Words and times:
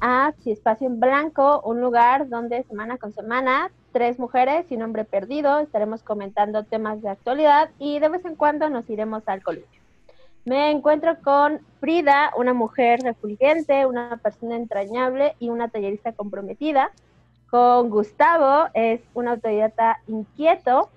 a 0.00 0.32
Si 0.42 0.50
Espacio 0.50 0.86
en 0.86 0.98
Blanco, 0.98 1.60
un 1.64 1.80
lugar 1.80 2.28
donde 2.28 2.64
semana 2.64 2.98
con 2.98 3.12
semana 3.12 3.70
tres 3.92 4.18
mujeres 4.18 4.70
y 4.70 4.76
un 4.76 4.82
hombre 4.82 5.04
perdido 5.04 5.58
estaremos 5.58 6.02
comentando 6.02 6.64
temas 6.64 7.00
de 7.02 7.08
actualidad 7.08 7.70
y 7.78 7.98
de 7.98 8.08
vez 8.08 8.24
en 8.24 8.36
cuando 8.36 8.68
nos 8.68 8.88
iremos 8.90 9.22
al 9.26 9.42
columpio. 9.42 9.80
Me 10.44 10.70
encuentro 10.70 11.16
con 11.22 11.60
Frida, 11.80 12.32
una 12.36 12.52
mujer 12.52 13.00
refulgente, 13.00 13.86
una 13.86 14.20
persona 14.22 14.56
entrañable 14.56 15.34
y 15.38 15.48
una 15.48 15.68
tallerista 15.68 16.12
comprometida. 16.12 16.90
Con 17.50 17.90
Gustavo, 17.90 18.68
es 18.74 19.00
un 19.14 19.28
autodidacta 19.28 19.98
inquieto, 20.06 20.90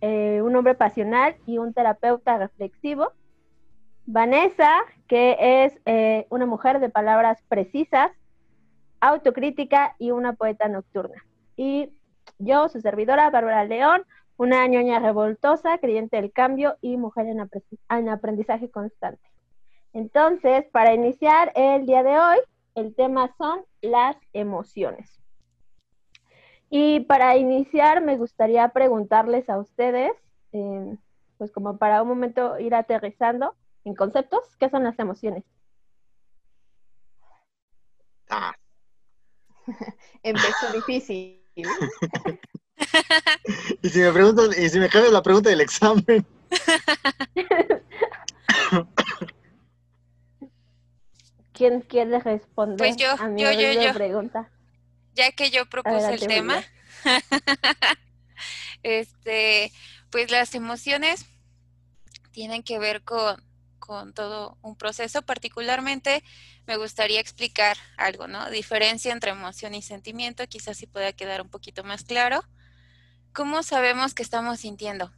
eh, 0.00 0.40
un 0.42 0.56
hombre 0.56 0.74
pasional 0.74 1.36
y 1.46 1.58
un 1.58 1.72
terapeuta 1.72 2.38
reflexivo. 2.38 3.12
Vanessa, 4.06 4.70
que 5.06 5.36
es 5.38 5.78
eh, 5.84 6.26
una 6.30 6.46
mujer 6.46 6.80
de 6.80 6.88
palabras 6.88 7.38
precisas, 7.48 8.10
autocrítica 9.00 9.94
y 9.98 10.10
una 10.10 10.34
poeta 10.34 10.68
nocturna. 10.68 11.24
Y 11.56 11.90
yo, 12.38 12.68
su 12.68 12.80
servidora, 12.80 13.30
Bárbara 13.30 13.64
León, 13.64 14.02
una 14.36 14.66
ñoña 14.66 15.00
revoltosa, 15.00 15.78
creyente 15.78 16.16
del 16.16 16.32
cambio 16.32 16.76
y 16.80 16.96
mujer 16.96 17.26
en, 17.26 18.08
aprendizaje 18.08 18.70
constante. 18.70 19.20
Entonces, 19.92 20.64
para 20.70 20.94
iniciar 20.94 21.52
el 21.56 21.86
día 21.86 22.02
de 22.02 22.18
hoy, 22.18 22.38
el 22.76 22.94
tema 22.94 23.34
son 23.36 23.64
las 23.82 24.16
emociones. 24.32 25.20
Y 26.70 27.00
para 27.00 27.36
iniciar, 27.36 28.02
me 28.02 28.16
gustaría 28.16 28.68
preguntarles 28.68 29.48
a 29.50 29.58
ustedes, 29.58 30.12
eh, 30.52 30.96
pues 31.38 31.50
como 31.50 31.78
para 31.78 32.02
un 32.02 32.08
momento 32.08 32.58
ir 32.60 32.74
aterrizando, 32.74 33.54
en 33.84 33.94
conceptos, 33.94 34.56
¿qué 34.60 34.68
son 34.68 34.84
las 34.84 34.98
emociones? 34.98 35.44
Empezó 40.22 40.72
difícil. 40.72 41.42
y 43.82 43.88
si 43.88 44.00
me 44.00 44.12
preguntan, 44.12 44.50
y 44.56 44.68
si 44.68 44.78
me 44.78 44.88
cabe 44.88 45.10
la 45.10 45.20
pregunta 45.22 45.50
del 45.50 45.60
examen. 45.60 46.24
¿Quién 51.52 51.80
quiere 51.82 52.20
responder 52.20 52.78
pues 52.78 52.96
yo, 52.96 53.10
a 53.18 53.28
mi 53.28 53.42
yo, 53.42 53.50
yo, 53.50 53.72
yo. 53.72 53.92
pregunta? 53.92 54.48
Ya 55.14 55.32
que 55.32 55.50
yo 55.50 55.66
propuse 55.66 56.14
el 56.14 56.20
tema, 56.20 56.62
este, 58.84 59.72
pues 60.10 60.30
las 60.30 60.54
emociones 60.54 61.26
tienen 62.30 62.62
que 62.62 62.78
ver 62.78 63.02
con 63.02 63.42
con 63.88 64.12
todo 64.12 64.58
un 64.60 64.76
proceso. 64.76 65.22
Particularmente 65.22 66.22
me 66.66 66.76
gustaría 66.76 67.20
explicar 67.20 67.78
algo, 67.96 68.28
¿no? 68.28 68.50
Diferencia 68.50 69.12
entre 69.12 69.30
emoción 69.30 69.74
y 69.74 69.80
sentimiento, 69.80 70.46
quizás 70.46 70.76
si 70.76 70.86
pueda 70.86 71.14
quedar 71.14 71.40
un 71.40 71.48
poquito 71.48 71.84
más 71.84 72.04
claro. 72.04 72.44
¿Cómo 73.32 73.62
sabemos 73.62 74.12
que 74.12 74.22
estamos 74.22 74.60
sintiendo? 74.60 75.10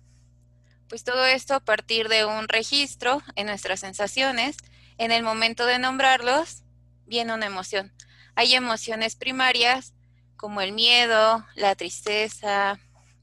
Pues 0.89 1.03
todo 1.03 1.27
esto 1.27 1.55
a 1.55 1.61
partir 1.61 2.09
de 2.09 2.25
un 2.25 2.47
registro 2.47 3.23
en 3.35 3.49
nuestras 3.49 3.81
sensaciones. 3.81 4.57
En 4.99 5.11
el 5.11 5.25
momento 5.25 5.67
de 5.67 5.81
nombrarlos, 5.81 6.63
viene 7.07 7.35
una 7.35 7.47
emoción. 7.47 7.93
Hay 8.37 8.55
emociones 8.55 9.17
primarias 9.17 9.95
como 10.37 10.61
el 10.61 10.71
miedo, 10.71 11.45
la 11.57 11.75
tristeza, 11.75 12.79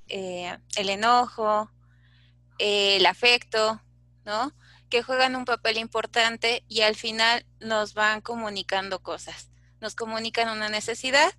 eh, 0.09 0.57
el 0.75 0.89
enojo, 0.89 1.71
el 2.59 3.05
afecto, 3.05 3.81
¿no? 4.25 4.51
Que 4.89 5.03
juegan 5.03 5.35
un 5.35 5.45
papel 5.45 5.77
importante 5.77 6.63
y 6.67 6.81
al 6.81 6.95
final 6.95 7.45
nos 7.59 7.93
van 7.93 8.21
comunicando 8.21 8.99
cosas. 8.99 9.49
Nos 9.81 9.95
comunican 9.95 10.49
una 10.49 10.69
necesidad. 10.69 11.31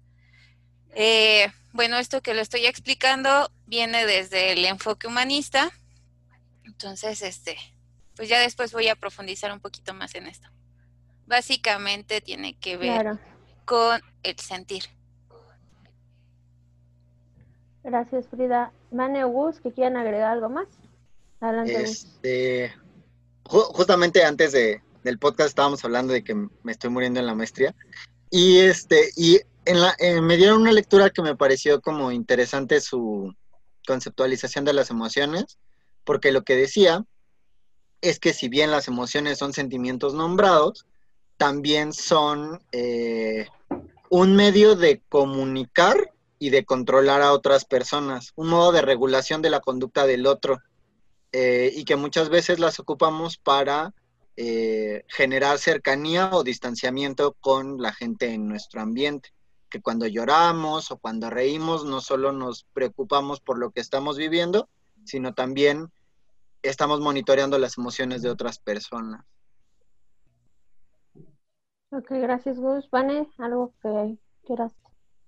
Eh, 0.94 1.50
bueno, 1.72 1.98
esto 1.98 2.22
que 2.22 2.34
lo 2.34 2.40
estoy 2.40 2.66
explicando 2.66 3.50
viene 3.66 4.06
desde 4.06 4.52
el 4.52 4.64
enfoque 4.64 5.06
humanista. 5.06 5.70
Entonces, 6.64 7.22
este, 7.22 7.56
pues 8.16 8.28
ya 8.28 8.40
después 8.40 8.72
voy 8.72 8.88
a 8.88 8.96
profundizar 8.96 9.52
un 9.52 9.60
poquito 9.60 9.94
más 9.94 10.14
en 10.14 10.26
esto. 10.26 10.48
Básicamente 11.26 12.20
tiene 12.20 12.54
que 12.58 12.76
ver 12.76 13.18
con 13.64 14.00
el 14.22 14.38
sentir. 14.38 14.84
Gracias, 17.84 18.26
Frida. 18.28 18.72
Mane 18.90 19.24
Gus, 19.24 19.60
que 19.60 19.72
quieran 19.72 19.96
agregar 19.96 20.32
algo 20.32 20.48
más. 20.48 20.66
Adelante. 21.40 21.82
Este, 21.82 22.74
justamente 23.48 24.24
antes 24.24 24.52
de, 24.52 24.82
del 25.02 25.18
podcast 25.18 25.48
estábamos 25.48 25.84
hablando 25.84 26.12
de 26.12 26.22
que 26.22 26.34
me 26.34 26.72
estoy 26.72 26.90
muriendo 26.90 27.20
en 27.20 27.26
la 27.26 27.34
maestría. 27.34 27.74
Y 28.30 28.58
este, 28.58 29.10
y 29.16 29.40
en 29.64 29.80
la, 29.80 29.94
eh, 29.98 30.20
me 30.20 30.36
dieron 30.36 30.60
una 30.60 30.72
lectura 30.72 31.10
que 31.10 31.22
me 31.22 31.36
pareció 31.36 31.80
como 31.80 32.12
interesante 32.12 32.80
su 32.80 33.34
conceptualización 33.86 34.64
de 34.64 34.74
las 34.74 34.90
emociones, 34.90 35.58
porque 36.04 36.32
lo 36.32 36.42
que 36.42 36.56
decía 36.56 37.04
es 38.00 38.18
que 38.20 38.32
si 38.32 38.48
bien 38.48 38.70
las 38.70 38.88
emociones 38.88 39.38
son 39.38 39.52
sentimientos 39.52 40.14
nombrados, 40.14 40.86
también 41.36 41.92
son 41.92 42.60
eh, 42.72 43.48
un 44.10 44.36
medio 44.36 44.74
de 44.74 45.02
comunicar 45.08 46.12
y 46.38 46.50
de 46.50 46.64
controlar 46.64 47.22
a 47.22 47.32
otras 47.32 47.64
personas, 47.64 48.32
un 48.36 48.48
modo 48.48 48.72
de 48.72 48.82
regulación 48.82 49.42
de 49.42 49.50
la 49.50 49.60
conducta 49.60 50.06
del 50.06 50.26
otro. 50.26 50.60
Eh, 51.32 51.72
y 51.74 51.84
que 51.84 51.96
muchas 51.96 52.30
veces 52.30 52.58
las 52.58 52.80
ocupamos 52.80 53.36
para 53.36 53.92
eh, 54.36 55.04
generar 55.08 55.58
cercanía 55.58 56.30
o 56.32 56.42
distanciamiento 56.42 57.34
con 57.40 57.82
la 57.82 57.92
gente 57.92 58.32
en 58.32 58.48
nuestro 58.48 58.80
ambiente. 58.80 59.30
Que 59.68 59.82
cuando 59.82 60.06
lloramos 60.06 60.90
o 60.90 60.98
cuando 60.98 61.28
reímos 61.28 61.84
no 61.84 62.00
solo 62.00 62.32
nos 62.32 62.64
preocupamos 62.72 63.40
por 63.40 63.58
lo 63.58 63.70
que 63.70 63.80
estamos 63.80 64.16
viviendo, 64.16 64.68
sino 65.04 65.34
también 65.34 65.92
estamos 66.62 67.00
monitoreando 67.00 67.58
las 67.58 67.76
emociones 67.78 68.22
de 68.22 68.30
otras 68.30 68.58
personas. 68.58 69.24
Ok, 71.90 72.10
gracias 72.10 72.58
Gus. 72.58 72.88
Vane, 72.90 73.28
¿algo 73.38 73.74
que 73.82 74.18
quieras 74.44 74.72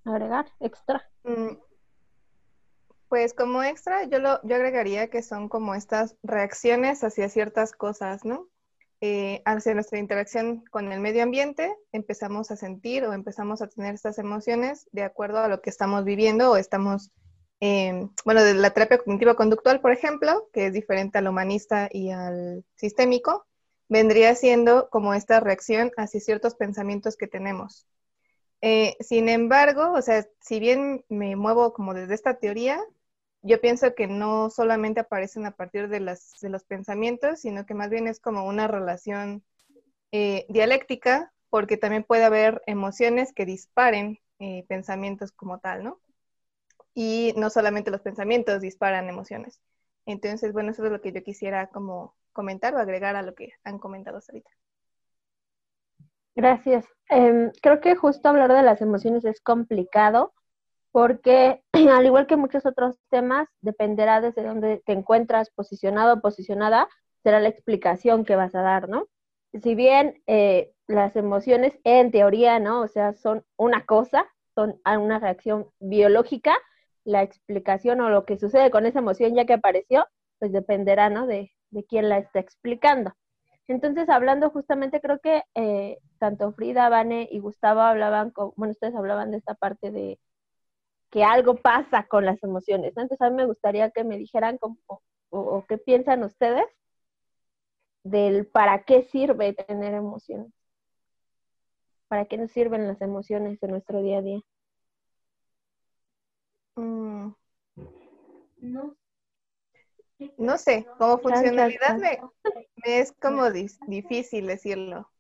agregar 0.05 0.47
extra? 0.61 1.09
Mm, 1.25 1.57
pues 3.11 3.35
como 3.35 3.65
extra, 3.65 4.05
yo, 4.05 4.21
lo, 4.21 4.41
yo 4.45 4.55
agregaría 4.55 5.11
que 5.11 5.21
son 5.21 5.49
como 5.49 5.75
estas 5.75 6.17
reacciones 6.23 7.03
hacia 7.03 7.29
ciertas 7.29 7.73
cosas, 7.73 8.25
¿no? 8.25 8.47
Eh, 9.01 9.43
hacia 9.45 9.75
nuestra 9.75 9.99
interacción 9.99 10.63
con 10.71 10.93
el 10.93 11.01
medio 11.01 11.25
ambiente, 11.25 11.75
empezamos 11.91 12.53
a 12.53 12.57
sentir 12.57 13.03
o 13.05 13.13
empezamos 13.13 13.63
a 13.63 13.67
tener 13.67 13.95
estas 13.95 14.19
emociones 14.19 14.89
de 14.93 15.03
acuerdo 15.03 15.41
a 15.41 15.49
lo 15.49 15.61
que 15.61 15.71
estamos 15.71 16.05
viviendo 16.05 16.53
o 16.53 16.57
estamos, 16.57 17.11
em, 17.59 18.11
bueno, 18.25 18.45
de 18.45 18.55
la 18.55 18.71
terapia 18.71 18.99
cognitiva 18.99 19.35
conductual, 19.35 19.81
por 19.81 19.91
ejemplo, 19.91 20.49
que 20.53 20.67
es 20.67 20.73
diferente 20.73 21.19
al 21.19 21.27
humanista 21.27 21.89
y 21.91 22.13
al 22.13 22.65
sistémico, 22.77 23.45
vendría 23.89 24.37
siendo 24.37 24.89
como 24.89 25.15
esta 25.15 25.41
reacción 25.41 25.91
hacia 25.97 26.21
ciertos 26.21 26.55
pensamientos 26.55 27.17
que 27.17 27.27
tenemos. 27.27 27.89
Eh, 28.61 28.97
sin 29.01 29.29
embargo, 29.29 29.93
o 29.95 30.03
sea, 30.03 30.29
si 30.41 30.61
bien 30.61 31.05
me 31.09 31.35
muevo 31.35 31.73
como 31.73 31.93
desde 31.93 32.15
esta 32.15 32.39
teoría, 32.39 32.81
yo 33.43 33.61
pienso 33.61 33.95
que 33.95 34.07
no 34.07 34.51
solamente 34.51 35.01
aparecen 35.01 35.47
a 35.47 35.53
partir 35.53 35.89
de, 35.89 36.01
las, 36.01 36.35
de 36.41 36.51
los 36.51 36.65
pensamientos, 36.65 37.41
sino 37.41 37.65
que 37.65 37.75
más 37.75 37.91
bien 37.91 38.07
es 38.07 38.21
como 38.21 38.47
una 38.47 38.69
relación 38.69 39.43
eh, 40.13 40.47
dialéctica, 40.49 41.33
porque 41.49 41.77
también 41.77 42.05
puede 42.05 42.25
haber 42.25 42.63
emociones 42.67 43.33
que 43.33 43.47
disparen 43.47 44.19
eh, 44.39 44.65
pensamientos 44.69 45.33
como 45.33 45.59
tal, 45.59 45.85
¿no? 45.85 46.01
Y 46.95 47.33
no 47.37 47.51
solamente 47.51 47.91
los 47.91 48.03
pensamientos 48.03 48.61
disparan 48.61 49.09
emociones. 49.09 49.61
Entonces, 50.07 50.53
bueno, 50.53 50.71
eso 50.71 50.85
es 50.85 50.93
lo 50.93 51.01
que 51.01 51.13
yo 51.13 51.23
quisiera 51.23 51.69
como 51.69 52.17
comentar 52.33 52.75
o 52.75 52.79
agregar 52.79 53.17
a 53.17 53.23
lo 53.23 53.35
que 53.35 53.53
han 53.65 53.79
comentado 53.79 54.19
hasta 54.19 54.33
ahorita. 54.33 54.51
Gracias. 56.35 56.87
Em, 57.09 57.51
creo 57.61 57.81
que 57.81 57.97
justo 57.97 58.29
hablar 58.29 58.53
de 58.53 58.63
las 58.63 58.81
emociones 58.81 59.25
es 59.25 59.41
complicado 59.41 60.33
porque 60.93 61.63
al 61.73 62.07
igual 62.07 62.27
que 62.27 62.37
muchos 62.37 62.67
otros 62.67 62.97
temas, 63.11 63.49
dependerá 63.61 64.21
desde 64.21 64.45
dónde 64.45 64.83
te 64.85 64.93
encuentras 64.93 65.51
posicionado 65.51 66.15
o 66.15 66.21
posicionada, 66.21 66.89
será 67.23 67.41
la 67.41 67.49
explicación 67.49 68.25
que 68.25 68.37
vas 68.37 68.55
a 68.55 68.63
dar, 68.63 68.89
¿no? 68.89 69.07
Si 69.63 69.75
bien 69.75 70.23
eh, 70.27 70.73
las 70.87 71.17
emociones 71.17 71.79
en 71.85 72.11
teoría, 72.11 72.59
¿no? 72.61 72.81
O 72.83 72.89
sea, 72.89 73.15
son 73.15 73.45
una 73.57 73.85
cosa, 73.85 74.27
son 74.55 74.81
una 74.85 75.19
reacción 75.19 75.69
biológica, 75.81 76.57
la 77.05 77.23
explicación 77.23 78.01
o 78.01 78.11
lo 78.11 78.25
que 78.25 78.39
sucede 78.39 78.71
con 78.71 78.87
esa 78.87 79.01
emoción 79.01 79.35
ya 79.35 79.47
que 79.47 79.55
apareció, 79.55 80.07
pues 80.39 80.53
dependerá, 80.53 81.11
¿no? 81.11 81.27
De, 81.27 81.53
de 81.71 81.85
quién 81.85 82.09
la 82.09 82.19
está 82.19 82.41
explicando. 82.41 83.13
Entonces, 83.69 84.09
hablando 84.09 84.51
justamente, 84.51 85.01
creo 85.01 85.21
que 85.21 85.43
eh, 85.55 85.99
tanto 86.19 86.53
Frida, 86.53 86.89
Vane 86.89 87.29
y 87.31 87.39
Gustavo 87.39 87.81
hablaban, 87.81 88.33
bueno, 88.57 88.73
ustedes 88.73 88.97
hablaban 88.97 89.31
de 89.31 89.39
esta 89.39 89.55
parte 89.55 89.93
de, 89.93 90.19
que 91.11 91.25
algo 91.25 91.57
pasa 91.57 92.07
con 92.07 92.25
las 92.25 92.43
emociones. 92.43 92.89
Entonces 92.97 93.21
a 93.21 93.31
mí 93.31 93.37
me 93.37 93.47
gustaría 93.47 93.91
que 93.91 94.05
me 94.05 94.17
dijeran 94.17 94.59
cómo, 94.59 94.79
o, 95.31 95.65
qué 95.69 95.79
piensan 95.79 96.23
ustedes 96.23 96.67
del 98.05 98.47
para 98.47 98.85
qué 98.85 99.03
sirve 99.03 99.53
tener 99.53 99.95
emociones. 99.95 100.53
¿Para 102.09 102.25
qué 102.25 102.39
nos 102.39 102.51
sirven 102.51 102.89
las 102.89 103.01
emociones 103.01 103.63
en 103.63 103.71
nuestro 103.71 104.03
día 104.03 104.19
a 104.19 104.23
día? 104.23 104.41
Mm. 106.77 107.35
No. 108.59 108.97
No 110.37 110.59
sé, 110.59 110.87
como 110.99 111.19
funcionalidad 111.19 111.97
me, 111.97 112.21
es 112.85 113.13
como 113.13 113.51
difícil 113.51 114.47
decirlo, 114.47 115.11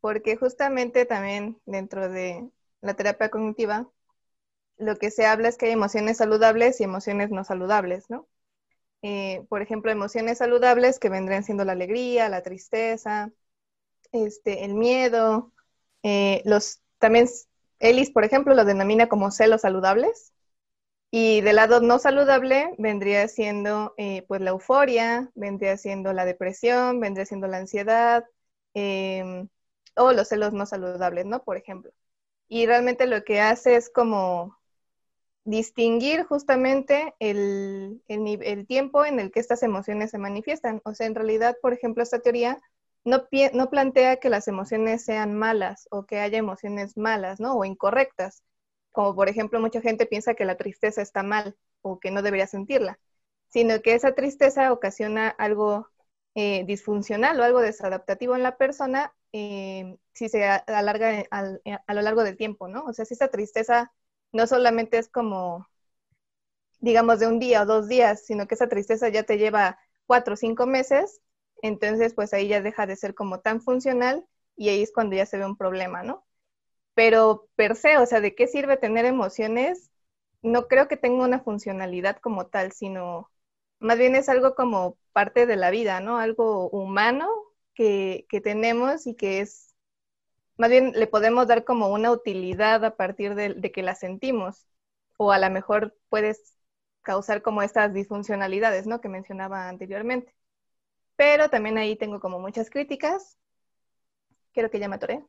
porque 0.00 0.36
justamente 0.36 1.06
también 1.06 1.58
dentro 1.64 2.10
de 2.10 2.50
la 2.82 2.94
terapia 2.94 3.30
cognitiva, 3.30 3.90
lo 4.78 4.96
que 4.96 5.10
se 5.10 5.26
habla 5.26 5.48
es 5.48 5.58
que 5.58 5.66
hay 5.66 5.72
emociones 5.72 6.18
saludables 6.18 6.80
y 6.80 6.84
emociones 6.84 7.30
no 7.30 7.44
saludables, 7.44 8.08
¿no? 8.10 8.28
Eh, 9.02 9.44
por 9.48 9.62
ejemplo, 9.62 9.90
emociones 9.92 10.38
saludables 10.38 10.98
que 10.98 11.08
vendrían 11.08 11.44
siendo 11.44 11.64
la 11.64 11.72
alegría, 11.72 12.28
la 12.28 12.42
tristeza, 12.42 13.32
este, 14.12 14.64
el 14.64 14.74
miedo, 14.74 15.52
eh, 16.02 16.42
los, 16.44 16.82
también 16.98 17.28
Ellis, 17.80 18.10
por 18.10 18.24
ejemplo, 18.24 18.54
lo 18.54 18.64
denomina 18.64 19.08
como 19.08 19.30
celos 19.30 19.62
saludables, 19.62 20.32
y 21.10 21.40
del 21.40 21.56
lado 21.56 21.80
no 21.80 21.98
saludable 21.98 22.74
vendría 22.78 23.28
siendo 23.28 23.94
eh, 23.96 24.24
pues 24.28 24.40
la 24.42 24.50
euforia, 24.50 25.30
vendría 25.34 25.76
siendo 25.76 26.12
la 26.12 26.24
depresión, 26.24 27.00
vendría 27.00 27.24
siendo 27.26 27.46
la 27.48 27.58
ansiedad 27.58 28.24
em, 28.74 29.48
o 29.96 30.12
los 30.12 30.28
celos 30.28 30.52
no 30.52 30.66
saludables, 30.66 31.24
¿no? 31.26 31.42
Por 31.44 31.56
ejemplo. 31.56 31.92
Y 32.48 32.66
realmente 32.66 33.06
lo 33.06 33.24
que 33.24 33.40
hace 33.40 33.76
es 33.76 33.90
como 33.90 34.57
distinguir 35.48 36.24
justamente 36.24 37.14
el, 37.20 38.02
el, 38.08 38.66
tiempo 38.66 39.06
en 39.06 39.18
el 39.18 39.30
que 39.30 39.40
estas 39.40 39.62
emociones 39.62 40.10
se 40.10 40.18
manifiestan. 40.18 40.82
O 40.84 40.94
sea, 40.94 41.06
en 41.06 41.14
realidad, 41.14 41.56
por 41.62 41.72
ejemplo, 41.72 42.02
esta 42.02 42.20
teoría 42.20 42.60
no, 43.04 43.26
no 43.54 43.70
plantea 43.70 44.16
que 44.16 44.28
las 44.28 44.46
emociones 44.46 45.04
sean 45.06 45.34
malas 45.34 45.88
o 45.90 46.04
que 46.04 46.18
haya 46.18 46.36
emociones 46.36 46.98
malas, 46.98 47.40
¿no? 47.40 47.54
O 47.56 47.64
incorrectas, 47.64 48.42
como 48.92 49.14
por 49.14 49.30
ejemplo 49.30 49.58
mucha 49.60 49.80
gente 49.80 50.04
piensa 50.04 50.34
que 50.34 50.44
la 50.44 50.58
tristeza 50.58 51.00
está 51.00 51.22
mal 51.22 51.56
o 51.80 51.98
que 51.98 52.10
no 52.10 52.20
debería 52.20 52.46
sentirla, 52.46 52.98
sino 53.48 53.80
que 53.80 53.94
esa 53.94 54.14
tristeza 54.14 54.70
ocasiona 54.72 55.28
algo 55.28 55.88
eh, 56.34 56.64
disfuncional 56.66 57.40
o 57.40 57.44
algo 57.44 57.60
desadaptativo 57.60 58.36
en 58.36 58.42
la 58.42 58.58
persona 58.58 59.14
eh, 59.32 59.96
si 60.12 60.28
se 60.28 60.44
alarga 60.44 61.24
a, 61.30 61.94
lo 61.94 62.02
largo 62.02 62.22
del 62.24 62.36
tiempo, 62.36 62.68
¿no? 62.68 62.84
O 62.84 62.92
sea, 62.92 63.06
si 63.06 63.14
esa 63.14 63.28
tristeza 63.28 63.92
no 64.32 64.46
solamente 64.46 64.98
es 64.98 65.08
como, 65.08 65.66
digamos, 66.80 67.20
de 67.20 67.26
un 67.26 67.38
día 67.38 67.62
o 67.62 67.66
dos 67.66 67.88
días, 67.88 68.24
sino 68.24 68.46
que 68.46 68.54
esa 68.54 68.68
tristeza 68.68 69.08
ya 69.08 69.22
te 69.24 69.38
lleva 69.38 69.78
cuatro 70.06 70.34
o 70.34 70.36
cinco 70.36 70.66
meses, 70.66 71.20
entonces 71.62 72.14
pues 72.14 72.32
ahí 72.32 72.48
ya 72.48 72.60
deja 72.62 72.86
de 72.86 72.96
ser 72.96 73.14
como 73.14 73.40
tan 73.40 73.60
funcional 73.60 74.26
y 74.56 74.68
ahí 74.70 74.82
es 74.82 74.92
cuando 74.92 75.16
ya 75.16 75.26
se 75.26 75.38
ve 75.38 75.44
un 75.46 75.56
problema, 75.56 76.02
¿no? 76.02 76.24
pero 76.94 77.48
per 77.56 77.76
se, 77.76 77.98
o 77.98 78.06
sea, 78.06 78.20
¿de 78.20 78.34
qué 78.34 78.48
sirve 78.48 78.76
tener 78.76 79.04
emociones? 79.04 79.90
No 80.42 80.66
creo 80.68 80.88
que 80.88 80.96
tenga 80.96 81.24
una 81.24 81.40
funcionalidad 81.40 82.18
como 82.18 82.46
tal, 82.48 82.72
sino 82.72 83.30
más 83.78 83.98
bien 83.98 84.16
es 84.16 84.28
algo 84.28 84.54
como 84.56 84.98
parte 85.12 85.46
de 85.46 85.56
la 85.56 85.70
vida, 85.70 86.00
¿no? 86.00 86.18
Algo 86.18 86.68
humano 86.70 87.28
que, 87.74 88.26
tenemos 88.42 89.06
y 89.06 89.14
que 89.14 89.40
es, 89.40 89.67
más 90.58 90.70
bien 90.70 90.92
le 90.94 91.06
podemos 91.06 91.46
dar 91.46 91.64
como 91.64 91.88
una 91.88 92.10
utilidad 92.10 92.84
a 92.84 92.96
partir 92.96 93.34
de, 93.34 93.54
de 93.54 93.72
que 93.72 93.82
la 93.82 93.94
sentimos, 93.94 94.66
o 95.16 95.32
a 95.32 95.38
lo 95.38 95.48
mejor 95.50 95.96
puedes 96.08 96.56
causar 97.02 97.40
como 97.42 97.62
estas 97.62 97.94
disfuncionalidades, 97.94 98.86
¿no? 98.86 99.00
Que 99.00 99.08
mencionaba 99.08 99.68
anteriormente. 99.68 100.34
Pero 101.16 101.48
también 101.48 101.78
ahí 101.78 101.96
tengo 101.96 102.20
como 102.20 102.38
muchas 102.38 102.70
críticas. 102.70 103.38
Quiero 104.52 104.70
que 104.70 104.78
ya 104.78 104.88
me 104.88 104.96
atoré. 104.96 105.24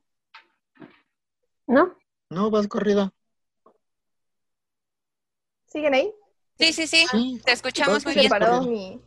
¿No? 1.65 1.95
No, 2.29 2.51
vas 2.51 2.67
corrida. 2.67 3.11
¿Siguen 5.67 5.93
ahí? 5.93 6.13
Sí, 6.57 6.73
sí, 6.73 6.87
sí. 6.87 7.41
Te 7.45 7.51
escuchamos 7.51 8.05
muy 8.05 8.15
bien. 8.15 8.31
Mi... 8.67 9.01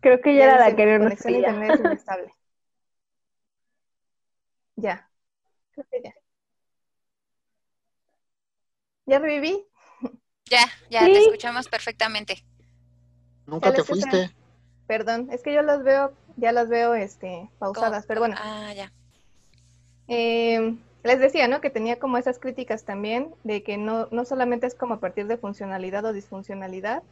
Creo 0.00 0.20
que 0.20 0.34
ya 0.34 0.44
era 0.44 0.58
la 0.58 0.76
que 0.76 0.86
no 0.86 1.04
conexión 1.04 1.34
internet 1.34 1.74
es 1.74 1.80
inestable. 1.80 2.34
Ya. 4.76 5.09
Ya. 6.02 6.14
¿Ya 9.06 9.18
reviví? 9.18 9.66
Ya, 10.50 10.66
ya, 10.90 11.04
te 11.04 11.18
escuchamos 11.18 11.68
perfectamente. 11.68 12.44
Nunca 13.46 13.72
te 13.72 13.82
fuiste. 13.82 14.30
Perdón, 14.86 15.28
es 15.30 15.42
que 15.42 15.54
yo 15.54 15.62
las 15.62 15.82
veo, 15.84 16.12
ya 16.36 16.52
las 16.52 16.68
veo 16.68 16.94
este, 16.94 17.48
pausadas, 17.58 18.06
pero 18.06 18.20
bueno. 18.20 18.36
Ah, 18.38 18.72
ya. 18.74 18.92
Eh, 20.08 20.76
les 21.04 21.18
decía, 21.20 21.48
¿no? 21.48 21.60
Que 21.60 21.70
tenía 21.70 21.98
como 21.98 22.18
esas 22.18 22.38
críticas 22.38 22.84
también 22.84 23.34
de 23.44 23.62
que 23.62 23.78
no, 23.78 24.08
no 24.10 24.24
solamente 24.24 24.66
es 24.66 24.74
como 24.74 24.94
a 24.94 25.00
partir 25.00 25.26
de 25.28 25.36
funcionalidad 25.36 26.04
o 26.04 26.12
disfuncionalidad, 26.12 27.02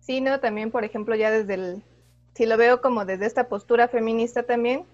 sino 0.00 0.40
también, 0.40 0.70
por 0.70 0.84
ejemplo, 0.84 1.14
ya 1.14 1.30
desde 1.30 1.54
el, 1.54 1.82
si 2.34 2.46
lo 2.46 2.56
veo 2.56 2.80
como 2.80 3.04
desde 3.04 3.26
esta 3.26 3.48
postura 3.48 3.88
feminista 3.88 4.42
también, 4.42 4.84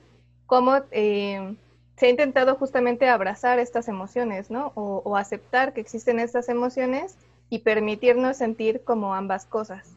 cómo 0.47 0.82
eh, 0.91 1.56
se 1.96 2.06
ha 2.06 2.11
intentado 2.11 2.56
justamente 2.56 3.08
abrazar 3.08 3.58
estas 3.58 3.88
emociones, 3.88 4.50
¿no? 4.50 4.73
O, 4.75 5.17
aceptar 5.17 5.73
que 5.73 5.81
existen 5.81 6.19
estas 6.19 6.49
emociones 6.49 7.17
y 7.50 7.61
permitirnos 7.61 8.37
sentir 8.37 8.82
como 8.82 9.14
ambas 9.14 9.46
cosas. 9.46 9.96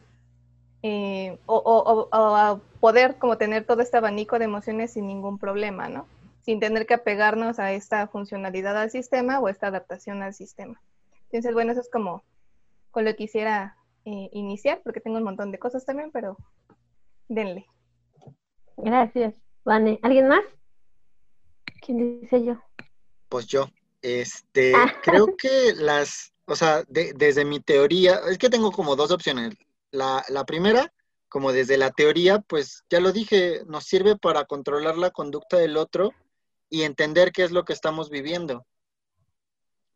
Eh, 0.82 1.38
o, 1.46 2.08
o, 2.12 2.60
poder 2.78 3.16
como 3.16 3.36
tener 3.36 3.64
todo 3.64 3.82
este 3.82 3.96
abanico 3.96 4.38
de 4.38 4.44
emociones 4.44 4.92
sin 4.92 5.08
ningún 5.08 5.38
problema, 5.38 5.88
¿no? 5.88 6.06
sin 6.48 6.60
tener 6.60 6.86
que 6.86 6.94
apegarnos 6.94 7.58
a 7.58 7.72
esta 7.72 8.06
funcionalidad 8.06 8.74
al 8.74 8.90
sistema 8.90 9.38
o 9.38 9.50
esta 9.50 9.66
adaptación 9.66 10.22
al 10.22 10.32
sistema. 10.32 10.80
Entonces, 11.24 11.52
bueno, 11.52 11.72
eso 11.72 11.82
es 11.82 11.90
como 11.90 12.24
con 12.90 13.04
lo 13.04 13.10
que 13.10 13.16
quisiera 13.16 13.76
eh, 14.06 14.30
iniciar, 14.32 14.80
porque 14.82 15.02
tengo 15.02 15.18
un 15.18 15.24
montón 15.24 15.52
de 15.52 15.58
cosas 15.58 15.84
también, 15.84 16.10
pero 16.10 16.38
denle. 17.28 17.66
Gracias, 18.78 19.34
Vane. 19.62 19.98
¿Alguien 20.02 20.28
más? 20.28 20.40
¿Quién 21.80 22.20
dice 22.20 22.44
yo? 22.44 22.60
Pues 23.28 23.46
yo. 23.46 23.68
Este, 24.02 24.72
ah. 24.74 24.94
creo 25.02 25.26
que 25.36 25.74
las, 25.74 26.32
o 26.46 26.56
sea, 26.56 26.84
desde 26.88 27.44
mi 27.44 27.60
teoría, 27.60 28.20
es 28.28 28.38
que 28.38 28.50
tengo 28.50 28.72
como 28.72 28.96
dos 28.96 29.10
opciones. 29.10 29.54
La, 29.90 30.24
la 30.28 30.44
primera, 30.44 30.92
como 31.28 31.52
desde 31.52 31.76
la 31.76 31.90
teoría, 31.90 32.40
pues 32.40 32.84
ya 32.90 33.00
lo 33.00 33.12
dije, 33.12 33.62
nos 33.66 33.84
sirve 33.84 34.16
para 34.16 34.44
controlar 34.44 34.96
la 34.98 35.10
conducta 35.10 35.56
del 35.56 35.76
otro 35.76 36.12
y 36.70 36.82
entender 36.82 37.32
qué 37.32 37.44
es 37.44 37.50
lo 37.50 37.64
que 37.64 37.72
estamos 37.72 38.10
viviendo. 38.10 38.66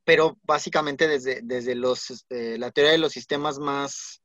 Pero 0.05 0.39
básicamente 0.43 1.07
desde, 1.07 1.41
desde 1.43 1.75
los, 1.75 2.11
este, 2.11 2.59
la 2.59 2.71
teoría 2.71 2.93
de 2.93 2.99
los 2.99 3.13
sistemas 3.13 3.59
más 3.59 4.23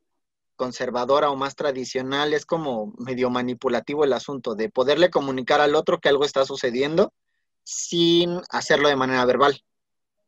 conservadora 0.55 1.29
o 1.29 1.35
más 1.35 1.55
tradicional 1.55 2.33
es 2.33 2.45
como 2.45 2.93
medio 2.97 3.29
manipulativo 3.29 4.03
el 4.03 4.13
asunto 4.13 4.55
de 4.55 4.69
poderle 4.69 5.11
comunicar 5.11 5.61
al 5.61 5.75
otro 5.75 5.99
que 5.99 6.09
algo 6.09 6.25
está 6.25 6.45
sucediendo 6.45 7.13
sin 7.69 8.39
hacerlo 8.49 8.87
de 8.87 8.95
manera 8.95 9.25
verbal. 9.25 9.61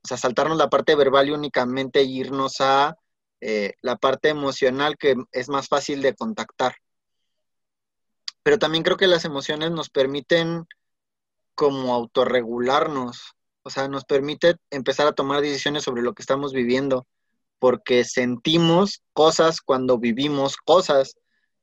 O 0.03 0.08
sea, 0.08 0.17
saltarnos 0.17 0.58
la 0.58 0.69
parte 0.69 0.93
verbal 0.93 1.29
y 1.29 1.31
únicamente 1.31 2.03
irnos 2.03 2.60
a 2.60 2.98
eh, 3.39 3.75
la 3.81 3.96
parte 3.96 4.27
emocional 4.27 4.98
que 4.98 5.15
es 5.31 5.48
más 5.48 5.69
fácil 5.69 6.01
de 6.01 6.13
contactar. 6.15 6.75
Pero 8.43 8.60
también 8.60 8.84
creo 8.84 8.98
que 8.98 9.08
las 9.08 9.24
emociones 9.24 9.72
nos 9.72 9.89
permiten 9.89 10.67
como 11.55 11.93
autorregularnos, 11.93 13.36
o 13.63 13.69
sea, 13.69 13.88
nos 13.88 14.03
permite 14.03 14.58
empezar 14.69 15.08
a 15.08 15.13
tomar 15.13 15.39
decisiones 15.39 15.84
sobre 15.84 16.01
lo 16.01 16.13
que 16.13 16.24
estamos 16.24 16.51
viviendo, 16.51 17.08
porque 17.58 18.03
sentimos 18.03 19.01
cosas 19.13 19.62
cuando 19.62 19.98
vivimos 19.98 20.58
cosas 20.58 21.15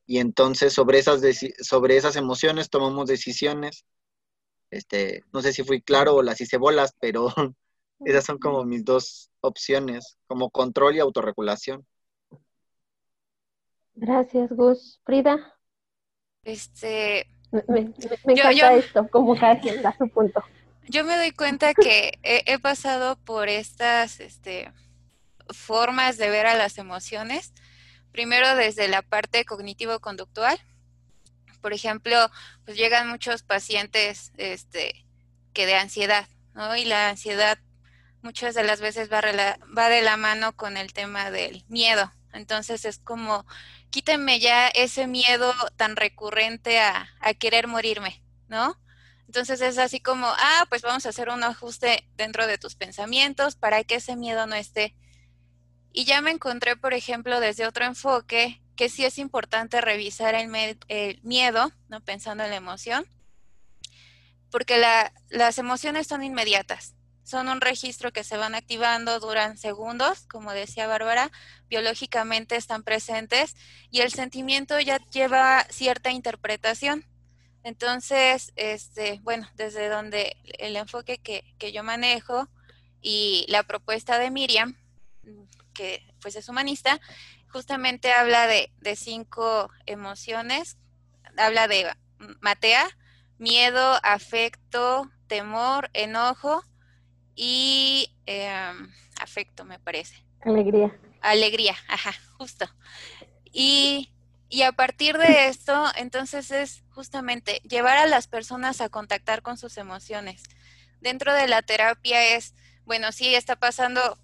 y 0.07 0.21
entonces 0.21 0.73
sobre 0.73 1.01
esas, 1.01 1.21
sobre 1.61 1.99
esas 1.99 2.17
emociones 2.17 2.71
tomamos 2.71 3.09
decisiones. 3.09 3.85
Este, 4.71 5.23
no 5.33 5.41
sé 5.41 5.53
si 5.53 5.63
fui 5.63 5.81
claro 5.81 6.17
o 6.17 6.23
las 6.23 6.41
hice 6.41 6.57
bolas, 6.57 6.95
pero 7.01 7.29
esas 8.05 8.25
son 8.25 8.39
como 8.39 8.65
mis 8.65 8.85
dos 8.85 9.31
opciones, 9.41 10.17
como 10.27 10.51
control 10.51 10.97
y 10.97 11.01
autorregulación. 11.01 11.87
Gracias, 13.95 14.51
Gus. 14.51 15.01
Frida. 15.05 15.55
Este, 16.45 17.27
me, 17.51 17.93
encanta 18.25 18.75
esto, 18.75 19.09
como 19.09 19.37
cada 19.37 19.59
quien 19.59 19.83
da 19.83 19.97
su 19.97 20.09
punto. 20.09 20.43
Yo 20.89 21.05
me 21.05 21.17
doy 21.17 21.33
cuenta 21.33 21.75
que 21.75 22.13
he, 22.23 22.59
pasado 22.61 23.17
por 23.17 23.49
estas 23.49 24.21
este, 24.21 24.71
formas 25.49 26.17
de 26.17 26.31
ver 26.31 26.47
a 26.47 26.55
las 26.55 26.79
emociones. 26.79 27.53
Primero 28.13 28.55
desde 28.55 28.87
la 28.87 29.03
parte 29.03 29.45
cognitivo-conductual. 29.45 30.59
Por 31.57 31.73
ejemplo, 31.73 32.31
pues 32.65 32.77
llegan 32.77 33.09
muchos 33.09 33.43
pacientes 33.43 34.33
este, 34.37 35.07
que 35.53 35.67
de 35.67 35.77
ansiedad, 35.77 36.29
¿no? 36.55 36.77
Y 36.77 36.85
la 36.85 37.11
ansiedad 37.11 37.59
muchas 38.23 38.55
de 38.55 38.65
las 38.65 38.81
veces 38.81 39.11
va, 39.13 39.21
va 39.77 39.89
de 39.89 40.03
la 40.03 40.17
mano 40.17 40.57
con 40.57 40.77
el 40.77 40.93
tema 40.93 41.31
del 41.31 41.65
miedo. 41.69 42.13
Entonces 42.33 42.85
es 42.85 42.99
como 42.99 43.47
quítenme 43.91 44.41
ya 44.41 44.69
ese 44.69 45.07
miedo 45.07 45.55
tan 45.77 45.97
recurrente 45.97 46.79
a, 46.79 47.09
querer 47.39 47.67
morirme, 47.67 48.23
¿no? 48.47 48.79
Entonces 49.27 49.63
es 49.63 49.79
así 49.79 50.01
como, 50.01 50.27
ah, 50.27 50.67
pues 50.69 50.83
vamos 50.83 51.07
a 51.07 51.09
hacer 51.09 51.31
un 51.31 51.43
ajuste 51.43 52.07
dentro 52.15 52.47
de 52.47 52.59
tus 52.59 52.77
pensamientos 52.77 53.57
para 53.57 53.83
que 53.85 53.97
ese 53.97 54.15
miedo 54.15 54.47
no 54.47 54.55
esté. 54.55 54.95
Y 55.93 56.05
ya 56.05 56.21
me 56.21 56.31
encontré, 56.31 56.77
por 56.77 56.93
ejemplo, 56.93 57.41
desde 57.41 57.67
otro 57.67 57.87
enfoque, 57.87 58.63
que 58.77 58.89
sí 58.89 59.05
es 59.05 59.19
importante 59.19 59.81
revisar 59.81 60.35
el, 60.35 60.79
el 60.89 61.21
miedo, 61.23 61.73
¿no? 61.89 62.01
Pensando 62.03 62.45
en 62.45 62.51
la 62.51 62.57
emoción, 62.57 63.07
porque 64.51 64.79
las 65.31 65.59
emociones 65.59 66.07
son 66.07 66.23
inmediatas 66.23 66.97
son 67.27 67.49
un 67.49 67.61
registro 67.61 68.13
que 68.13 68.23
se 68.23 68.37
van 68.37 68.55
activando, 68.55 69.19
duran 69.19 69.59
segundos, 69.59 70.27
como 70.29 70.53
decía 70.53 70.87
Bárbara, 70.87 71.33
biológicamente 71.69 72.55
están 72.55 72.85
presentes 72.85 73.57
y 73.91 74.03
el 74.03 74.13
sentimiento 74.13 74.79
ya 74.79 74.99
lleva 75.11 75.65
cierta 75.69 76.13
interpretación. 76.13 77.05
Entonces, 77.65 78.53
este, 78.55 79.19
bueno, 79.25 79.49
desde 79.57 79.89
donde 79.89 80.37
el 80.61 80.77
enfoque 80.77 81.19
que, 81.19 81.73
yo 81.73 81.83
manejo 81.83 82.49
y 83.03 83.45
la 83.49 83.65
propuesta 83.65 84.21
de 84.21 84.31
Miriam, 84.31 84.77
que 85.75 86.07
pues 86.21 86.37
es 86.37 86.49
humanista, 86.49 87.01
justamente 87.49 88.13
habla 88.13 88.47
de, 88.47 88.73
de 88.79 88.97
cinco 88.97 89.71
emociones, 89.87 90.79
habla 91.37 91.69
de 91.69 91.93
Matea, 92.41 92.87
miedo, 93.39 93.99
afecto, 94.03 95.11
temor, 95.29 95.91
enojo, 95.93 96.63
y 97.37 98.11
em, 98.25 98.91
afecto, 99.21 99.65
me 99.65 99.79
parece. 99.79 100.25
Alegría. 100.41 100.99
Alegría, 101.21 101.77
ajá, 101.89 102.15
justo. 102.39 102.67
Y, 103.53 104.13
y 104.49 104.63
a 104.63 104.73
partir 104.73 105.19
de 105.19 105.49
esto, 105.49 105.87
entonces 105.97 106.51
es 106.51 106.83
justamente 106.91 107.61
llevar 107.69 107.99
a 107.99 108.07
las 108.07 108.27
personas 108.27 108.81
a 108.81 108.89
contactar 108.89 109.43
con 109.43 109.59
sus 109.59 109.77
emociones. 109.77 110.43
Dentro 111.01 111.35
de 111.35 111.47
la 111.47 111.63
terapia 111.63 112.37
es, 112.37 112.55
bueno, 112.87 113.13
sí 113.13 113.35
está 113.35 113.57
pasando 113.57 114.19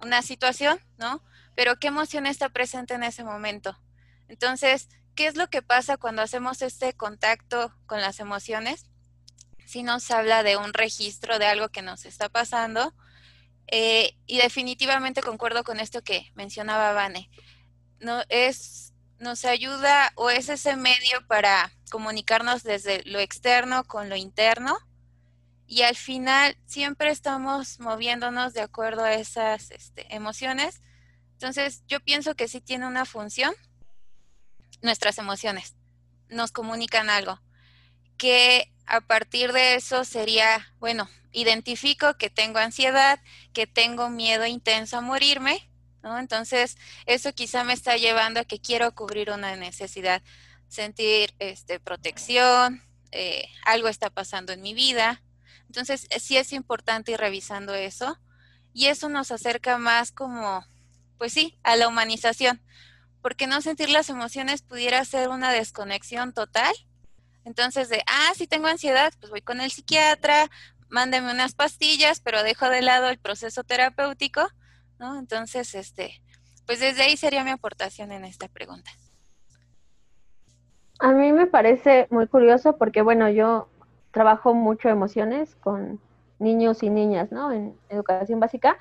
una 0.00 0.22
situación, 0.22 0.78
¿no? 0.98 1.22
Pero 1.58 1.76
¿qué 1.80 1.88
emoción 1.88 2.24
está 2.26 2.50
presente 2.50 2.94
en 2.94 3.02
ese 3.02 3.24
momento? 3.24 3.76
Entonces, 4.28 4.88
¿qué 5.16 5.26
es 5.26 5.36
lo 5.36 5.50
que 5.50 5.60
pasa 5.60 5.96
cuando 5.96 6.22
hacemos 6.22 6.62
este 6.62 6.92
contacto 6.92 7.74
con 7.86 8.00
las 8.00 8.20
emociones? 8.20 8.86
sí 9.66 9.82
nos 9.82 10.08
habla 10.12 10.44
de 10.44 10.56
un 10.56 10.72
registro 10.72 11.40
de 11.40 11.46
algo 11.46 11.68
que 11.70 11.82
nos 11.82 12.04
está 12.04 12.28
pasando. 12.28 12.94
Eh, 13.66 14.16
y 14.24 14.38
definitivamente 14.38 15.20
concuerdo 15.20 15.64
con 15.64 15.80
esto 15.80 16.04
que 16.04 16.30
mencionaba 16.36 16.92
Vane. 16.92 17.28
No, 17.98 18.22
es, 18.28 18.94
nos 19.18 19.44
ayuda 19.44 20.12
o 20.14 20.30
es 20.30 20.48
ese 20.50 20.76
medio 20.76 21.26
para 21.26 21.72
comunicarnos 21.90 22.62
desde 22.62 23.02
lo 23.02 23.18
externo 23.18 23.82
con 23.82 24.08
lo 24.08 24.14
interno. 24.14 24.78
Y 25.66 25.82
al 25.82 25.96
final 25.96 26.56
siempre 26.66 27.10
estamos 27.10 27.80
moviéndonos 27.80 28.54
de 28.54 28.60
acuerdo 28.60 29.02
a 29.02 29.14
esas 29.14 29.72
este, 29.72 30.06
emociones. 30.14 30.82
Entonces 31.38 31.84
yo 31.86 32.00
pienso 32.00 32.34
que 32.34 32.48
sí 32.48 32.60
tiene 32.60 32.84
una 32.84 33.04
función 33.04 33.54
nuestras 34.82 35.18
emociones. 35.18 35.76
Nos 36.28 36.50
comunican 36.50 37.10
algo. 37.10 37.40
Que 38.16 38.72
a 38.86 39.00
partir 39.00 39.52
de 39.52 39.76
eso 39.76 40.04
sería, 40.04 40.74
bueno, 40.80 41.08
identifico 41.30 42.18
que 42.18 42.28
tengo 42.28 42.58
ansiedad, 42.58 43.20
que 43.52 43.68
tengo 43.68 44.10
miedo 44.10 44.46
intenso 44.46 44.96
a 44.96 45.00
morirme, 45.00 45.70
¿no? 46.02 46.18
Entonces, 46.18 46.76
eso 47.06 47.32
quizá 47.32 47.62
me 47.62 47.72
está 47.72 47.96
llevando 47.96 48.40
a 48.40 48.44
que 48.44 48.58
quiero 48.58 48.92
cubrir 48.96 49.30
una 49.30 49.54
necesidad, 49.54 50.22
sentir 50.66 51.36
este, 51.38 51.78
protección, 51.78 52.82
eh, 53.12 53.48
algo 53.64 53.86
está 53.86 54.10
pasando 54.10 54.52
en 54.52 54.60
mi 54.60 54.74
vida. 54.74 55.22
Entonces, 55.66 56.08
sí 56.18 56.36
es 56.36 56.52
importante 56.52 57.12
ir 57.12 57.18
revisando 57.18 57.76
eso 57.76 58.18
y 58.74 58.86
eso 58.86 59.08
nos 59.08 59.30
acerca 59.30 59.78
más 59.78 60.10
como, 60.10 60.66
pues 61.18 61.32
sí, 61.32 61.58
a 61.62 61.76
la 61.76 61.88
humanización, 61.88 62.62
porque 63.20 63.46
no 63.46 63.60
sentir 63.60 63.90
las 63.90 64.08
emociones 64.08 64.62
pudiera 64.62 65.04
ser 65.04 65.28
una 65.28 65.52
desconexión 65.52 66.32
total 66.32 66.74
entonces, 67.48 67.88
de, 67.88 68.02
ah, 68.06 68.34
si 68.34 68.46
tengo 68.46 68.66
ansiedad, 68.66 69.10
pues 69.20 69.30
voy 69.30 69.40
con 69.40 69.62
el 69.62 69.70
psiquiatra, 69.70 70.50
mándeme 70.90 71.32
unas 71.32 71.54
pastillas, 71.54 72.20
pero 72.20 72.42
dejo 72.42 72.68
de 72.68 72.82
lado 72.82 73.08
el 73.08 73.18
proceso 73.18 73.64
terapéutico, 73.64 74.42
¿no? 74.98 75.18
Entonces, 75.18 75.74
este, 75.74 76.20
pues 76.66 76.78
desde 76.78 77.04
ahí 77.04 77.16
sería 77.16 77.44
mi 77.44 77.50
aportación 77.50 78.12
en 78.12 78.26
esta 78.26 78.48
pregunta. 78.48 78.90
A 81.00 81.12
mí 81.12 81.32
me 81.32 81.46
parece 81.46 82.06
muy 82.10 82.26
curioso 82.26 82.76
porque, 82.76 83.00
bueno, 83.00 83.30
yo 83.30 83.70
trabajo 84.10 84.52
mucho 84.52 84.90
emociones 84.90 85.56
con 85.56 85.98
niños 86.38 86.82
y 86.82 86.90
niñas, 86.90 87.32
¿no? 87.32 87.50
En 87.50 87.74
educación 87.88 88.40
básica. 88.40 88.76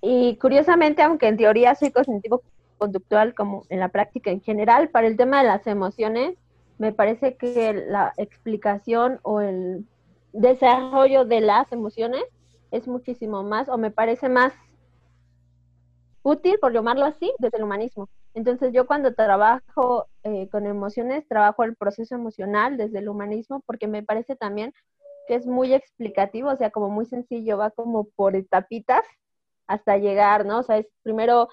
Y 0.00 0.36
curiosamente, 0.36 1.02
aunque 1.02 1.28
en 1.28 1.36
teoría 1.36 1.74
soy 1.74 1.90
cognitivo 1.90 2.42
conductual 2.76 3.34
como 3.34 3.64
en 3.68 3.80
la 3.80 3.88
práctica 3.88 4.30
en 4.30 4.40
general, 4.40 4.88
para 4.90 5.06
el 5.06 5.16
tema 5.16 5.42
de 5.42 5.48
las 5.48 5.66
emociones, 5.66 6.36
me 6.78 6.92
parece 6.92 7.36
que 7.36 7.72
la 7.72 8.12
explicación 8.16 9.18
o 9.22 9.40
el 9.40 9.84
desarrollo 10.32 11.24
de 11.24 11.40
las 11.40 11.70
emociones 11.72 12.22
es 12.70 12.86
muchísimo 12.86 13.42
más, 13.42 13.68
o 13.68 13.78
me 13.78 13.90
parece 13.90 14.28
más 14.28 14.52
útil, 16.22 16.58
por 16.60 16.72
llamarlo 16.72 17.04
así, 17.04 17.32
desde 17.38 17.58
el 17.58 17.64
humanismo. 17.64 18.08
Entonces 18.34 18.72
yo 18.72 18.86
cuando 18.86 19.14
trabajo 19.14 20.06
eh, 20.22 20.48
con 20.50 20.66
emociones, 20.66 21.26
trabajo 21.26 21.64
el 21.64 21.74
proceso 21.74 22.14
emocional 22.14 22.76
desde 22.76 22.98
el 22.98 23.08
humanismo, 23.08 23.62
porque 23.66 23.88
me 23.88 24.02
parece 24.02 24.36
también 24.36 24.72
que 25.26 25.34
es 25.34 25.46
muy 25.46 25.74
explicativo, 25.74 26.50
o 26.50 26.56
sea, 26.56 26.70
como 26.70 26.88
muy 26.88 27.06
sencillo, 27.06 27.58
va 27.58 27.70
como 27.70 28.04
por 28.04 28.36
etapitas 28.36 29.02
hasta 29.68 29.98
llegar, 29.98 30.44
¿no? 30.44 30.58
O 30.60 30.62
sea, 30.64 30.78
es 30.78 30.86
primero 31.02 31.48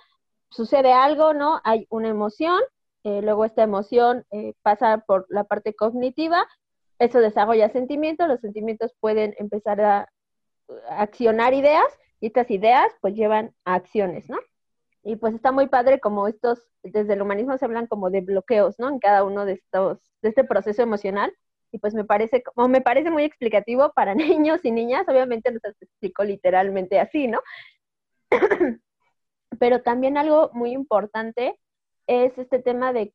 sucede 0.49 0.91
algo, 0.93 1.33
¿no? 1.33 1.61
Hay 1.63 1.85
una 1.89 2.07
emoción, 2.07 2.59
eh, 3.03 3.21
luego 3.21 3.45
esta 3.45 3.61
emoción 3.63 4.25
eh, 4.31 4.53
pasa 4.63 5.03
por 5.05 5.27
la 5.29 5.43
parte 5.43 5.75
cognitiva, 5.75 6.47
eso 6.97 7.19
desarrolla 7.19 7.69
sentimientos, 7.69 8.27
los 8.27 8.39
sentimientos 8.39 8.93
pueden 8.99 9.35
empezar 9.37 9.81
a, 9.81 10.09
accionar 10.89 11.53
ideas 11.53 11.85
y 12.19 12.27
estas 12.27 12.49
ideas 12.49 12.91
pues 13.01 13.13
llevan 13.13 13.53
a 13.65 13.75
acciones, 13.75 14.27
¿no? 14.29 14.39
Y 15.03 15.17
pues 15.17 15.35
está 15.35 15.51
muy 15.51 15.67
padre 15.67 15.99
como 15.99 16.27
estos, 16.27 16.59
desde 16.81 17.13
el 17.13 17.21
humanismo 17.21 17.55
se 17.57 17.65
hablan 17.65 17.85
como 17.85 18.09
de 18.09 18.21
bloqueos, 18.21 18.79
¿no? 18.79 18.89
En 18.89 18.97
cada 18.97 19.23
uno 19.23 19.45
de 19.45 19.53
estos, 19.53 19.99
de 20.23 20.29
este 20.29 20.43
proceso 20.43 20.81
emocional. 20.81 21.31
Y 21.71 21.77
pues 21.77 21.93
me 21.93 22.05
parece, 22.05 22.41
como 22.41 22.67
me 22.67 22.81
parece 22.81 23.11
muy 23.11 23.23
explicativo 23.23 23.91
para 23.93 24.15
niños 24.15 24.61
y 24.63 24.71
niñas, 24.71 25.07
obviamente 25.07 25.51
no 25.51 25.59
se 25.61 25.85
explico 25.85 26.23
literalmente 26.23 26.99
así, 26.99 27.27
¿no? 27.27 27.41
Pero 29.59 29.81
también 29.81 30.17
algo 30.17 30.49
muy 30.53 30.71
importante 30.71 31.59
es 32.07 32.37
este 32.37 32.59
tema 32.59 32.93
de 32.93 33.13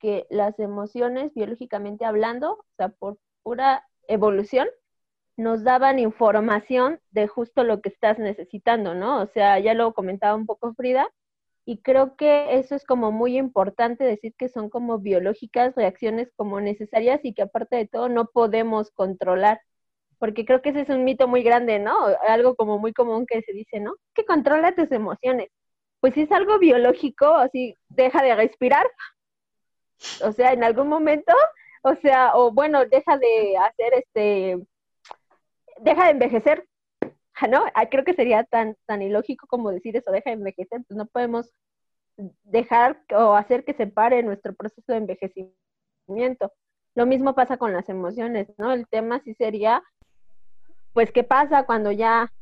que 0.00 0.26
las 0.30 0.58
emociones, 0.58 1.32
biológicamente 1.34 2.04
hablando, 2.04 2.52
o 2.52 2.64
sea, 2.76 2.88
por 2.88 3.18
pura 3.42 3.86
evolución, 4.08 4.68
nos 5.36 5.64
daban 5.64 5.98
información 5.98 7.00
de 7.10 7.26
justo 7.26 7.64
lo 7.64 7.80
que 7.80 7.88
estás 7.88 8.18
necesitando, 8.18 8.94
¿no? 8.94 9.22
O 9.22 9.26
sea, 9.26 9.58
ya 9.58 9.74
lo 9.74 9.94
comentaba 9.94 10.34
un 10.36 10.46
poco 10.46 10.74
Frida, 10.74 11.10
y 11.66 11.78
creo 11.78 12.16
que 12.16 12.58
eso 12.58 12.74
es 12.74 12.84
como 12.84 13.10
muy 13.10 13.38
importante 13.38 14.04
decir 14.04 14.34
que 14.36 14.48
son 14.48 14.68
como 14.68 14.98
biológicas, 14.98 15.74
reacciones 15.74 16.30
como 16.36 16.60
necesarias 16.60 17.20
y 17.24 17.32
que 17.34 17.42
aparte 17.42 17.76
de 17.76 17.86
todo 17.88 18.08
no 18.08 18.26
podemos 18.26 18.90
controlar, 18.90 19.60
porque 20.18 20.44
creo 20.44 20.62
que 20.62 20.70
ese 20.70 20.82
es 20.82 20.88
un 20.88 21.04
mito 21.04 21.28
muy 21.28 21.42
grande, 21.42 21.78
¿no? 21.78 21.94
Algo 22.28 22.54
como 22.56 22.78
muy 22.78 22.92
común 22.92 23.26
que 23.26 23.42
se 23.42 23.52
dice, 23.52 23.80
¿no? 23.80 23.94
Que 24.14 24.24
controla 24.24 24.74
tus 24.74 24.90
emociones 24.92 25.50
pues 26.04 26.12
si 26.12 26.20
es 26.20 26.32
algo 26.32 26.58
biológico, 26.58 27.24
así 27.24 27.78
deja 27.88 28.22
de 28.22 28.34
respirar, 28.34 28.86
o 30.22 30.32
sea, 30.32 30.52
en 30.52 30.62
algún 30.62 30.86
momento, 30.86 31.32
o 31.82 31.94
sea, 31.94 32.36
o 32.36 32.52
bueno, 32.52 32.84
deja 32.84 33.16
de 33.16 33.56
hacer 33.56 33.94
este, 33.94 34.58
deja 35.80 36.04
de 36.04 36.10
envejecer, 36.10 36.68
¿no? 37.50 37.64
Ah, 37.74 37.88
creo 37.88 38.04
que 38.04 38.12
sería 38.12 38.44
tan, 38.44 38.76
tan 38.84 39.00
ilógico 39.00 39.46
como 39.46 39.70
decir 39.70 39.96
eso, 39.96 40.12
deja 40.12 40.28
de 40.28 40.34
envejecer, 40.36 40.82
pues 40.86 40.94
no 40.94 41.06
podemos 41.06 41.50
dejar 42.42 43.02
o 43.16 43.34
hacer 43.34 43.64
que 43.64 43.72
se 43.72 43.86
pare 43.86 44.22
nuestro 44.22 44.52
proceso 44.52 44.92
de 44.92 44.98
envejecimiento. 44.98 46.52
Lo 46.94 47.06
mismo 47.06 47.34
pasa 47.34 47.56
con 47.56 47.72
las 47.72 47.88
emociones, 47.88 48.48
¿no? 48.58 48.74
El 48.74 48.86
tema 48.88 49.20
sí 49.24 49.32
sería, 49.32 49.82
pues, 50.94 51.12
¿qué 51.12 51.24
pasa 51.24 51.66
cuando 51.66 51.92
ya 51.92 52.32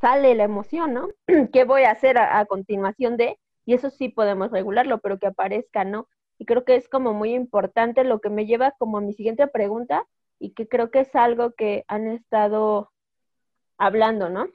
sale 0.00 0.34
la 0.36 0.44
emoción, 0.44 0.94
¿no? 0.94 1.08
¿Qué 1.52 1.64
voy 1.64 1.82
a 1.82 1.90
hacer 1.90 2.16
a, 2.16 2.44
continuación 2.46 3.16
de? 3.16 3.38
Y 3.66 3.74
eso 3.74 3.90
sí 3.90 4.08
podemos 4.08 4.50
regularlo, 4.50 4.98
pero 4.98 5.18
que 5.18 5.26
aparezca, 5.26 5.84
¿no? 5.84 6.08
Y 6.38 6.46
creo 6.46 6.64
que 6.64 6.76
es 6.76 6.88
como 6.88 7.12
muy 7.12 7.34
importante 7.34 8.04
lo 8.04 8.20
que 8.20 8.30
me 8.30 8.46
lleva 8.46 8.70
como 8.78 8.98
a 8.98 9.00
mi 9.00 9.12
siguiente 9.12 9.48
pregunta 9.48 10.06
y 10.38 10.54
que 10.54 10.68
creo 10.68 10.90
que 10.92 11.00
es 11.00 11.14
algo 11.16 11.50
que 11.52 11.84
han 11.88 12.06
estado 12.06 12.92
hablando, 13.76 14.28
¿no? 14.28 14.46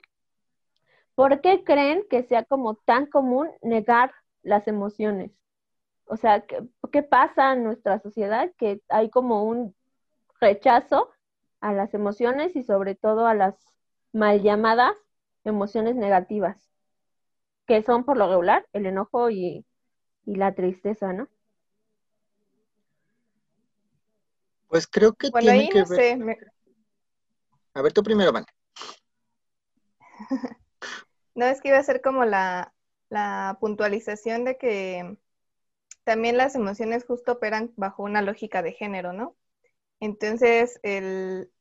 ¿Por 1.16 1.42
qué 1.42 1.64
creen 1.66 2.06
que 2.10 2.24
sea 2.24 2.46
como 2.46 2.76
tan 2.76 3.08
común 3.08 3.50
negar 3.62 4.14
las 4.42 4.68
emociones? 4.70 5.32
O 6.06 6.16
sea, 6.16 6.42
¿qué, 6.46 6.64
¿qué, 6.92 7.04
pasa 7.04 7.54
en 7.54 7.66
nuestra 7.66 8.00
sociedad? 8.00 8.52
Que 8.58 8.82
hay 8.88 9.10
como 9.10 9.44
un 9.44 9.76
rechazo 10.40 11.13
a 11.64 11.72
las 11.72 11.94
emociones 11.94 12.58
y 12.58 12.64
sobre 12.64 12.94
todo 12.94 13.26
a 13.26 13.34
las 13.34 13.56
mal 14.12 14.44
llamadas 14.44 14.96
emociones 15.46 15.96
negativas, 15.96 16.70
que 17.66 17.82
son 17.84 18.04
por 18.04 18.18
lo 18.18 18.28
regular 18.28 18.68
el 18.74 18.86
enojo 18.86 19.30
y, 19.30 19.66
la 20.26 20.54
tristeza, 20.56 21.12
¿no? 21.14 21.28
Pues 24.68 24.88
creo 24.88 25.14
que 25.14 25.32
tiene 25.32 25.70
que 25.70 25.84
ver... 25.84 26.52
A 27.74 27.82
ver, 27.82 27.94
tú 27.94 28.04
primero, 28.04 28.32
Van. 28.32 28.46
no, 31.36 31.46
es 31.46 31.62
que 31.62 31.70
iba 31.70 31.78
a 31.78 31.84
ser 31.84 32.02
como 32.02 32.26
la, 32.26 32.74
la 33.10 33.58
puntualización 33.60 34.44
de 34.46 34.58
que 34.58 35.18
también 36.04 36.38
las 36.38 36.56
emociones 36.56 37.06
justo 37.06 37.34
operan 37.34 37.74
bajo 37.78 38.04
una 38.04 38.22
lógica 38.22 38.62
de 38.62 38.74
género, 38.74 39.14
¿no? 39.14 39.36
Entonces, 40.00 40.80
el, 40.84 41.53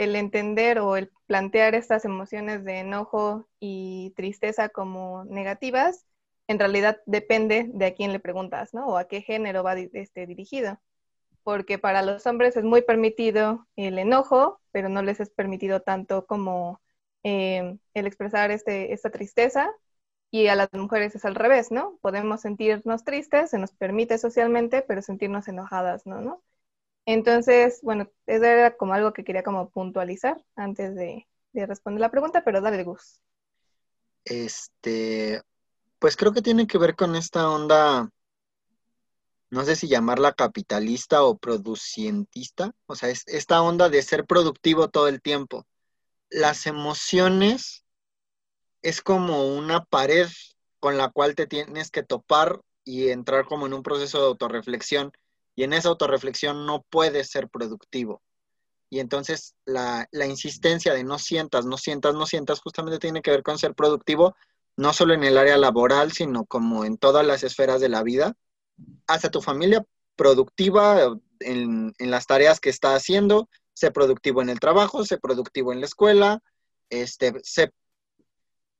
el 0.00 0.16
entender 0.16 0.78
o 0.78 0.96
el 0.96 1.12
plantear 1.26 1.74
estas 1.74 2.06
emociones 2.06 2.64
de 2.64 2.78
enojo 2.78 3.46
y 3.60 4.14
tristeza 4.16 4.70
como 4.70 5.24
negativas, 5.26 6.06
en 6.48 6.58
realidad 6.58 7.02
depende 7.04 7.70
de 7.74 7.86
a 7.86 7.94
quién 7.94 8.12
le 8.12 8.18
preguntas, 8.18 8.72
¿no? 8.72 8.86
O 8.86 8.96
a 8.96 9.06
qué 9.08 9.20
género 9.20 9.62
va 9.62 9.74
este, 9.78 10.26
dirigido. 10.26 10.80
Porque 11.42 11.78
para 11.78 12.02
los 12.02 12.26
hombres 12.26 12.56
es 12.56 12.64
muy 12.64 12.82
permitido 12.82 13.68
el 13.76 13.98
enojo, 13.98 14.60
pero 14.72 14.88
no 14.88 15.02
les 15.02 15.20
es 15.20 15.30
permitido 15.30 15.82
tanto 15.82 16.26
como 16.26 16.80
eh, 17.22 17.76
el 17.94 18.06
expresar 18.06 18.50
este, 18.50 18.94
esta 18.94 19.10
tristeza. 19.10 19.70
Y 20.30 20.46
a 20.48 20.54
las 20.56 20.72
mujeres 20.72 21.14
es 21.14 21.24
al 21.26 21.34
revés, 21.34 21.70
¿no? 21.70 21.98
Podemos 22.00 22.40
sentirnos 22.42 23.04
tristes, 23.04 23.50
se 23.50 23.58
nos 23.58 23.72
permite 23.72 24.16
socialmente, 24.18 24.82
pero 24.82 25.02
sentirnos 25.02 25.48
enojadas, 25.48 26.06
¿no? 26.06 26.20
¿no? 26.22 26.42
Entonces, 27.12 27.80
bueno, 27.82 28.08
eso 28.26 28.44
era 28.44 28.76
como 28.76 28.94
algo 28.94 29.12
que 29.12 29.24
quería 29.24 29.42
como 29.42 29.70
puntualizar 29.70 30.40
antes 30.54 30.94
de, 30.94 31.26
responder 31.52 32.00
la 32.00 32.10
pregunta, 32.12 32.44
pero 32.44 32.60
dale, 32.60 32.84
Gus. 32.84 33.20
Este, 34.24 35.42
pues 35.98 36.16
creo 36.16 36.32
que 36.32 36.40
tiene 36.40 36.68
que 36.68 36.78
ver 36.78 36.94
con 36.94 37.16
esta 37.16 37.50
onda, 37.50 38.08
no 39.50 39.64
sé 39.64 39.74
si 39.74 39.88
llamarla 39.88 40.34
capitalista 40.34 41.24
o 41.24 41.36
producientista, 41.36 42.70
o 42.86 42.94
sea, 42.94 43.08
es 43.08 43.24
esta 43.26 43.60
onda 43.60 43.88
de 43.88 44.02
ser 44.02 44.24
productivo 44.24 44.88
todo 44.88 45.08
el 45.08 45.20
tiempo. 45.20 45.66
Las 46.28 46.66
emociones 46.66 47.84
es 48.82 49.02
como 49.02 49.52
una 49.56 49.84
pared 49.84 50.28
con 50.78 50.96
la 50.96 51.08
cual 51.08 51.34
te 51.34 51.48
tienes 51.48 51.90
que 51.90 52.04
topar 52.04 52.60
y 52.84 53.08
entrar 53.08 53.46
como 53.46 53.66
en 53.66 53.74
un 53.74 53.82
proceso 53.82 54.20
de 54.20 54.26
autorreflexión 54.26 55.10
y 55.54 55.64
en 55.64 55.72
esa 55.72 55.88
autorreflexión 55.88 56.66
no 56.66 56.84
puedes 56.90 57.30
ser 57.30 57.48
productivo. 57.48 58.22
Y 58.90 58.98
entonces 58.98 59.54
la, 59.64 60.08
insistencia 60.26 60.92
de 60.92 61.04
no 61.04 61.18
sientas, 61.18 61.64
no 61.64 61.78
sientas, 61.78 62.14
no 62.14 62.26
sientas, 62.26 62.60
justamente 62.60 62.98
tiene 62.98 63.22
que 63.22 63.30
ver 63.30 63.44
con 63.44 63.58
ser 63.58 63.74
productivo, 63.74 64.34
no 64.76 64.92
solo 64.92 65.14
en 65.14 65.22
el 65.22 65.38
área 65.38 65.56
laboral, 65.56 66.10
sino 66.12 66.44
como 66.44 66.84
en 66.84 66.98
todas 66.98 67.24
las 67.24 67.44
esferas 67.44 67.80
de 67.80 67.88
la 67.88 68.02
vida. 68.02 68.36
Haz 69.06 69.30
tu 69.30 69.40
familia 69.40 69.84
productiva 70.16 71.16
en, 71.38 71.94
las 71.98 72.26
tareas 72.26 72.58
que 72.58 72.70
está 72.70 72.94
haciendo, 72.94 73.48
sé 73.74 73.92
productivo 73.92 74.42
en 74.42 74.48
el 74.48 74.58
trabajo, 74.58 75.04
sé 75.04 75.18
productivo 75.18 75.72
en 75.72 75.80
la 75.80 75.86
escuela, 75.86 76.42
este, 76.88 77.32
sé, 77.44 77.72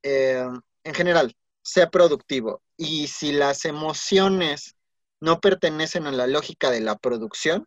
eh, 0.02 0.44
en 0.82 0.94
general, 0.94 1.36
sé 1.62 1.86
productivo. 1.86 2.62
Y 2.76 3.06
si 3.06 3.32
las 3.32 3.64
emociones 3.64 4.74
no 5.20 5.40
pertenecen 5.40 6.06
a 6.06 6.12
la 6.12 6.26
lógica 6.26 6.70
de 6.70 6.80
la 6.80 6.96
producción, 6.96 7.66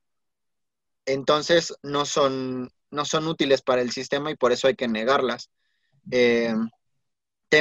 entonces 1.05 1.73
no 1.83 2.05
son, 2.05 2.71
no 2.91 3.05
son 3.05 3.27
útiles 3.27 3.61
para 3.61 3.81
el 3.81 3.91
sistema 3.91 4.31
y 4.31 4.35
por 4.35 4.51
eso 4.51 4.67
hay 4.67 4.75
que 4.75 4.87
negarlas. 4.87 5.49
Eh, 6.11 6.53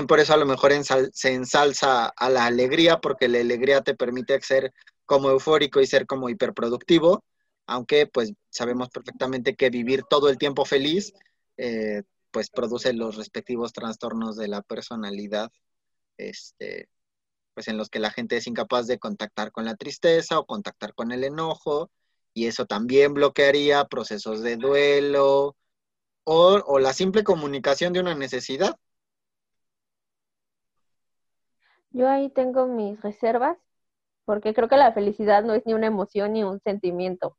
por 0.09 0.21
eso 0.21 0.33
a 0.33 0.39
lo 0.39 0.47
mejor 0.47 0.73
se 1.13 1.35
ensalza 1.35 2.07
a 2.07 2.31
la 2.31 2.47
alegría, 2.47 2.99
porque 2.99 3.29
la 3.29 3.41
alegría 3.41 3.83
te 3.83 3.95
permite 3.95 4.41
ser 4.41 4.73
como 5.05 5.29
eufórico 5.29 5.81
y 5.81 5.87
ser 5.87 6.07
como 6.07 6.31
hiperproductivo, 6.31 7.23
aunque 7.67 8.07
pues 8.07 8.33
sabemos 8.49 8.89
perfectamente 8.89 9.55
que 9.55 9.69
vivir 9.69 10.05
todo 10.09 10.31
el 10.31 10.39
tiempo 10.39 10.65
feliz, 10.65 11.13
eh, 11.59 12.03
pues 12.31 12.49
produce 12.49 12.95
los 12.95 13.17
respectivos 13.17 13.75
trastornos 13.75 14.37
de 14.37 14.49
la 14.49 14.63
personalidad, 14.63 15.51
este, 16.17 16.89
pues 17.55 17.69
en 17.69 17.77
los 17.77 17.91
que 17.91 17.99
la 17.99 18.11
gente 18.11 18.37
es 18.37 18.47
incapaz 18.47 18.87
de 18.87 18.99
contactar 18.99 19.53
con 19.53 19.65
la 19.65 19.77
tristeza 19.77 20.39
o 20.39 20.47
contactar 20.47 20.95
con 20.95 21.13
el 21.13 21.25
enojo, 21.25 21.91
y 22.35 22.47
eso 22.47 22.67
también 22.67 23.15
bloquearía 23.15 23.85
procesos 23.87 24.43
de 24.43 24.57
duelo 24.57 25.57
o, 26.25 26.79
la 26.79 26.93
simple 26.93 27.25
comunicación 27.25 27.93
de 27.93 28.01
una 28.01 28.15
necesidad. 28.15 28.77
Yo 31.91 32.09
ahí 32.09 32.31
tengo 32.31 32.67
mis 32.67 33.01
reservas, 33.03 33.59
porque 34.25 34.55
creo 34.55 34.69
que 34.69 34.77
la 34.77 34.93
felicidad 34.93 35.45
no 35.45 35.53
es 35.55 35.67
ni 35.67 35.75
una 35.75 35.89
emoción 35.89 36.33
ni 36.33 36.43
un 36.43 36.61
sentimiento. 36.61 37.37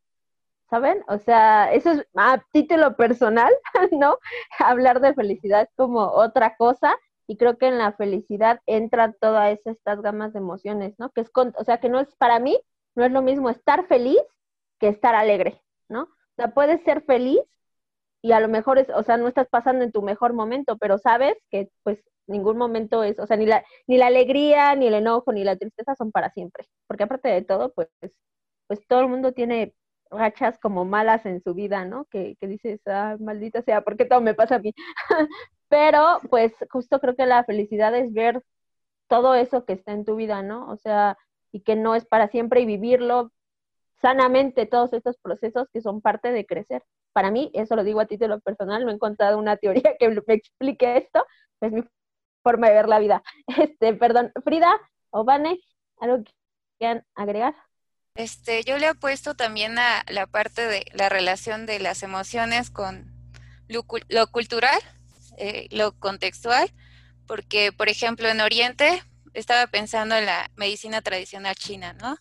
¿Saben? 0.70 1.04
O 1.08 1.18
sea, 1.18 1.72
eso 1.72 1.92
es 1.92 2.08
a 2.16 2.44
título 2.52 2.96
personal, 2.96 3.54
¿no? 3.92 4.18
Hablar 4.60 5.02
de 5.02 5.14
felicidad 5.14 5.70
como 5.76 6.02
otra 6.02 6.56
cosa 6.56 6.96
y 7.28 7.38
creo 7.38 7.58
que 7.58 7.68
en 7.68 7.78
la 7.78 7.94
felicidad 7.94 8.60
entra 8.66 9.14
todas 9.14 9.60
estas 9.66 10.02
gamas 10.02 10.34
de 10.34 10.40
emociones, 10.40 10.96
¿no? 10.98 11.12
Que 11.12 11.22
es, 11.22 11.32
o 11.34 11.64
sea, 11.64 11.80
que 11.80 11.90
no 11.90 12.00
es 12.00 12.14
para 12.16 12.40
mí, 12.40 12.60
no 12.96 13.06
es 13.06 13.12
lo 13.12 13.22
mismo 13.22 13.50
estar 13.50 13.88
feliz 13.88 14.22
que 14.80 14.88
estar 14.90 15.16
alegre, 15.16 15.62
¿no? 15.90 16.04
O 16.04 16.36
sea, 16.36 16.54
puedes 16.54 16.82
ser 16.84 17.04
feliz 17.04 17.42
y 18.22 18.32
a 18.32 18.40
lo 18.40 18.48
mejor 18.50 18.78
es, 18.80 18.90
o 18.90 19.04
sea, 19.04 19.18
no 19.18 19.28
estás 19.28 19.48
pasando 19.50 19.84
en 19.84 19.92
tu 19.92 20.02
mejor 20.02 20.34
momento, 20.34 20.78
pero 20.78 20.98
sabes 20.98 21.36
que 21.50 21.70
pues 21.84 22.04
ningún 22.28 22.58
momento 22.58 23.04
es, 23.04 23.20
o 23.20 23.28
sea, 23.28 23.38
ni 23.38 23.46
la, 23.46 23.64
ni 23.88 23.98
la 23.98 24.08
alegría, 24.08 24.76
ni 24.76 24.88
el 24.88 24.94
enojo, 24.96 25.34
ni 25.34 25.44
la 25.44 25.58
tristeza 25.58 25.96
son 25.96 26.12
para 26.12 26.30
siempre, 26.32 26.66
porque 26.88 27.04
aparte 27.04 27.30
de 27.30 27.42
todo, 27.44 27.74
pues, 27.74 27.90
pues 28.68 28.88
todo 28.88 29.02
el 29.02 29.08
mundo 29.10 29.34
tiene 29.34 29.76
rachas 30.10 30.60
como 30.60 30.86
malas 30.86 31.26
en 31.26 31.42
su 31.42 31.54
vida, 31.54 31.86
¿no? 31.86 32.06
Que, 32.06 32.36
que 32.40 32.48
dices, 32.48 32.82
ah, 32.88 33.18
maldita 33.20 33.62
sea, 33.62 33.82
¿por 33.82 33.98
qué 33.98 34.06
todo 34.06 34.22
me 34.22 34.34
pasa 34.34 34.56
a 34.56 34.60
mí? 34.60 34.74
Pero 35.74 36.20
pues 36.30 36.54
justo 36.70 37.00
creo 37.00 37.16
que 37.16 37.26
la 37.26 37.44
felicidad 37.46 37.96
es 37.96 38.14
ver 38.14 38.44
todo 39.08 39.34
eso 39.34 39.66
que 39.66 39.74
está 39.74 39.92
en 39.92 40.06
tu 40.06 40.16
vida, 40.16 40.44
¿no? 40.44 40.70
O 40.70 40.78
sea, 40.78 41.18
y 41.52 41.62
que 41.62 41.76
no 41.76 41.96
es 41.96 42.06
para 42.06 42.28
siempre 42.28 42.62
y 42.62 42.68
vivirlo 42.68 43.32
sanamente 44.00 44.68
todos 44.68 44.94
estos 44.94 45.18
procesos 45.18 45.68
que 45.74 45.82
son 45.82 46.00
parte 46.00 46.32
de 46.32 46.46
crecer. 46.46 46.84
Para 47.12 47.32
mí, 47.32 47.50
eso 47.56 47.76
lo 47.76 47.84
digo 47.84 48.02
a 48.02 48.06
título 48.06 48.40
personal, 48.40 48.86
no 48.86 48.92
he 48.92 48.94
encontrado 48.94 49.40
una 49.40 49.58
teoría 49.58 49.98
que 50.00 50.10
me 50.10 50.36
explique 50.36 50.98
esto, 50.98 51.26
es 51.60 51.72
mi 51.72 51.84
forma 52.44 52.68
de 52.68 52.76
ver 52.76 52.88
la 52.88 53.00
vida. 53.00 53.24
Este, 53.58 53.96
perdón, 53.96 54.32
Frida 54.44 54.80
o 55.10 55.24
Vane, 55.24 55.60
¿algo 55.98 56.24
que 56.24 56.32
quieran 56.78 57.04
agregar? 57.16 57.56
Este, 58.14 58.64
yo 58.64 58.78
le 58.78 58.86
apuesto 58.86 59.34
también 59.34 59.80
a 59.80 60.04
la 60.08 60.28
parte 60.28 60.68
de 60.68 60.86
la 60.94 61.10
relación 61.10 61.66
de 61.66 61.80
las 61.80 62.04
emociones 62.04 62.70
con 62.70 63.12
lo 63.68 64.28
cultural 64.28 64.80
eh, 65.38 65.68
lo 65.72 65.98
contextual, 65.98 66.72
porque, 67.28 67.72
por 67.72 67.90
ejemplo, 67.90 68.30
en 68.30 68.42
Oriente, 68.42 69.04
estaba 69.34 69.68
pensando 69.68 70.16
en 70.16 70.26
la 70.26 70.52
medicina 70.56 71.02
tradicional 71.02 71.56
china, 71.56 71.94
¿no? 71.94 72.18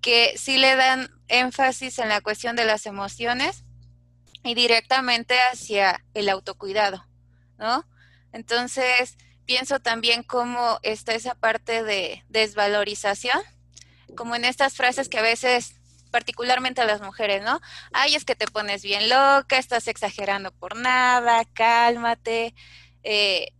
Que 0.00 0.34
sí 0.36 0.58
le 0.58 0.76
dan 0.76 1.10
énfasis 1.28 1.98
en 1.98 2.08
la 2.08 2.20
cuestión 2.20 2.56
de 2.56 2.64
las 2.64 2.86
emociones 2.86 3.64
y 4.42 4.54
directamente 4.54 5.34
hacia 5.52 6.04
el 6.14 6.28
autocuidado, 6.28 7.06
¿no? 7.58 7.86
Entonces, 8.32 9.16
pienso 9.44 9.80
también 9.80 10.22
cómo 10.22 10.78
está 10.82 11.14
esa 11.14 11.34
parte 11.34 11.82
de 11.82 12.24
desvalorización, 12.28 13.40
como 14.16 14.34
en 14.34 14.44
estas 14.44 14.74
frases 14.74 15.08
que 15.08 15.18
a 15.18 15.22
veces 15.22 15.79
particularmente 16.10 16.80
a 16.80 16.86
las 16.86 17.00
mujeres, 17.00 17.42
¿no? 17.42 17.60
Ay, 17.92 18.14
es 18.14 18.24
que 18.24 18.36
te 18.36 18.46
pones 18.46 18.82
bien 18.82 19.08
loca, 19.08 19.58
estás 19.58 19.88
exagerando 19.88 20.52
por 20.52 20.76
nada, 20.76 21.44
cálmate. 21.54 22.54
Eh, 23.02 23.52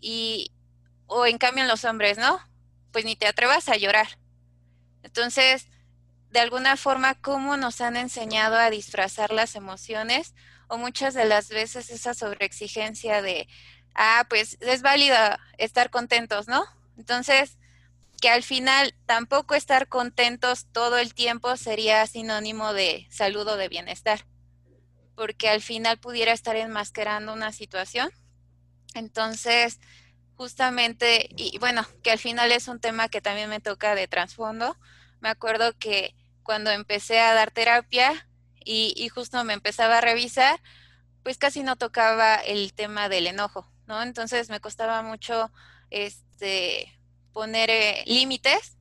y, 0.00 0.52
o 1.06 1.26
en 1.26 1.38
cambio 1.38 1.62
en 1.62 1.68
los 1.68 1.84
hombres, 1.84 2.18
¿no? 2.18 2.38
Pues 2.90 3.04
ni 3.04 3.16
te 3.16 3.26
atrevas 3.26 3.68
a 3.68 3.76
llorar. 3.76 4.18
Entonces, 5.02 5.66
de 6.30 6.40
alguna 6.40 6.76
forma, 6.76 7.14
¿cómo 7.14 7.56
nos 7.56 7.80
han 7.80 7.96
enseñado 7.96 8.56
a 8.56 8.70
disfrazar 8.70 9.32
las 9.32 9.54
emociones? 9.54 10.34
O 10.68 10.78
muchas 10.78 11.14
de 11.14 11.26
las 11.26 11.48
veces 11.50 11.90
esa 11.90 12.14
sobreexigencia 12.14 13.20
de, 13.20 13.48
ah, 13.94 14.26
pues 14.28 14.56
es 14.60 14.82
válido 14.82 15.16
estar 15.58 15.90
contentos, 15.90 16.48
¿no? 16.48 16.64
Entonces, 16.96 17.58
que 18.22 18.30
al 18.30 18.44
final 18.44 18.94
tampoco 19.04 19.56
estar 19.56 19.88
contentos 19.88 20.68
todo 20.70 20.96
el 20.98 21.12
tiempo 21.12 21.56
sería 21.56 22.06
sinónimo 22.06 22.72
de 22.72 23.08
salud 23.10 23.48
o 23.48 23.56
de 23.56 23.68
bienestar, 23.68 24.26
porque 25.16 25.48
al 25.48 25.60
final 25.60 25.98
pudiera 25.98 26.32
estar 26.32 26.54
enmascarando 26.54 27.32
una 27.32 27.50
situación. 27.50 28.10
Entonces, 28.94 29.80
justamente, 30.36 31.30
y 31.36 31.58
bueno, 31.58 31.84
que 32.04 32.12
al 32.12 32.20
final 32.20 32.52
es 32.52 32.68
un 32.68 32.78
tema 32.78 33.08
que 33.08 33.20
también 33.20 33.50
me 33.50 33.58
toca 33.58 33.96
de 33.96 34.06
trasfondo, 34.06 34.76
me 35.20 35.28
acuerdo 35.28 35.76
que 35.76 36.14
cuando 36.44 36.70
empecé 36.70 37.18
a 37.18 37.34
dar 37.34 37.50
terapia, 37.50 38.28
y, 38.64 39.08
justo 39.08 39.42
me 39.42 39.54
empezaba 39.54 39.98
a 39.98 40.00
revisar, 40.00 40.60
pues 41.24 41.38
casi 41.38 41.64
no 41.64 41.74
tocaba 41.74 42.36
el 42.36 42.72
tema 42.72 43.08
del 43.08 43.26
enojo, 43.26 43.66
¿no? 43.88 44.00
Entonces 44.00 44.48
me 44.48 44.60
costaba 44.60 45.02
mucho 45.02 45.50
este, 45.90 46.96
poner 47.32 47.70
eh, 47.70 48.04
límites. 48.06 48.76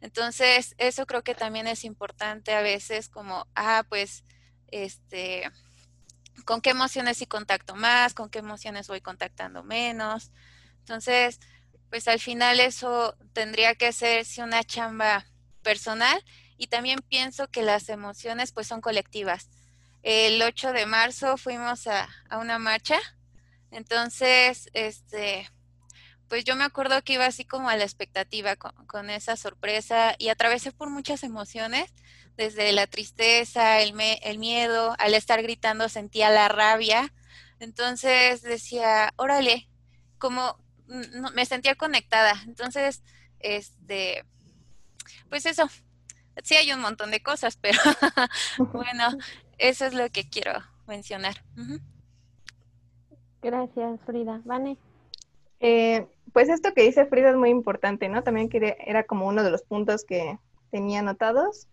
Entonces, 0.00 0.74
eso 0.78 1.06
creo 1.06 1.22
que 1.22 1.34
también 1.34 1.66
es 1.66 1.84
importante 1.84 2.54
a 2.54 2.62
veces 2.62 3.08
como, 3.08 3.46
ah, 3.54 3.84
pues, 3.88 4.24
este, 4.68 5.50
con 6.44 6.60
qué 6.60 6.70
emociones 6.70 7.18
sí 7.18 7.26
contacto 7.26 7.74
más, 7.76 8.14
con 8.14 8.30
qué 8.30 8.40
emociones 8.40 8.88
voy 8.88 9.00
contactando 9.00 9.62
menos. 9.62 10.32
Entonces, 10.80 11.38
pues 11.90 12.08
al 12.08 12.20
final 12.20 12.58
eso 12.58 13.16
tendría 13.32 13.74
que 13.74 13.92
ser 13.92 14.24
una 14.38 14.64
chamba 14.64 15.26
personal 15.62 16.24
y 16.56 16.68
también 16.68 17.00
pienso 17.08 17.48
que 17.48 17.62
las 17.62 17.88
emociones 17.88 18.52
pues 18.52 18.66
son 18.66 18.80
colectivas. 18.80 19.50
El 20.02 20.40
8 20.42 20.72
de 20.72 20.86
marzo 20.86 21.36
fuimos 21.36 21.86
a, 21.86 22.08
una 22.40 22.58
marcha, 22.58 22.98
entonces, 23.70 24.68
este, 24.72 25.48
pues 26.32 26.44
yo 26.44 26.56
me 26.56 26.64
acuerdo 26.64 27.02
que 27.02 27.12
iba 27.12 27.26
así 27.26 27.44
como 27.44 27.68
a 27.68 27.76
la 27.76 27.84
expectativa 27.84 28.56
con, 28.56 29.10
esa 29.10 29.36
sorpresa 29.36 30.14
y 30.18 30.30
atravesé 30.30 30.72
por 30.72 30.88
muchas 30.88 31.24
emociones, 31.24 31.92
desde 32.38 32.72
la 32.72 32.86
tristeza, 32.86 33.82
el, 33.82 33.92
el 34.00 34.38
miedo, 34.38 34.94
al 34.98 35.12
estar 35.12 35.42
gritando 35.42 35.90
sentía 35.90 36.30
la 36.30 36.48
rabia, 36.48 37.12
entonces 37.60 38.40
decía, 38.40 39.12
órale, 39.16 39.68
como 40.16 40.56
me 41.34 41.44
sentía 41.44 41.74
conectada, 41.74 42.32
entonces, 42.46 43.02
este, 43.40 44.24
pues 45.28 45.44
eso, 45.44 45.68
sí 46.42 46.54
hay 46.54 46.72
un 46.72 46.80
montón 46.80 47.10
de 47.10 47.22
cosas, 47.22 47.58
pero 47.60 47.78
bueno, 48.72 49.18
eso 49.58 49.84
es 49.84 49.92
lo 49.92 50.08
que 50.08 50.30
quiero 50.30 50.54
mencionar. 50.86 51.44
Gracias, 53.42 54.00
Frida. 54.06 54.40
Vane. 54.46 54.78
Eh, 55.60 56.06
pues 56.32 56.48
esto 56.48 56.72
que 56.74 56.82
dice 56.82 57.06
Frida 57.06 57.30
es 57.30 57.36
muy 57.36 57.50
importante, 57.50 58.08
¿no? 58.08 58.22
También 58.22 58.48
quería, 58.48 58.76
era 58.78 59.04
como 59.04 59.26
uno 59.26 59.42
de 59.42 59.50
los 59.50 59.62
puntos 59.62 60.04
que 60.04 60.38
tenía 60.70 61.00
anotados, 61.00 61.68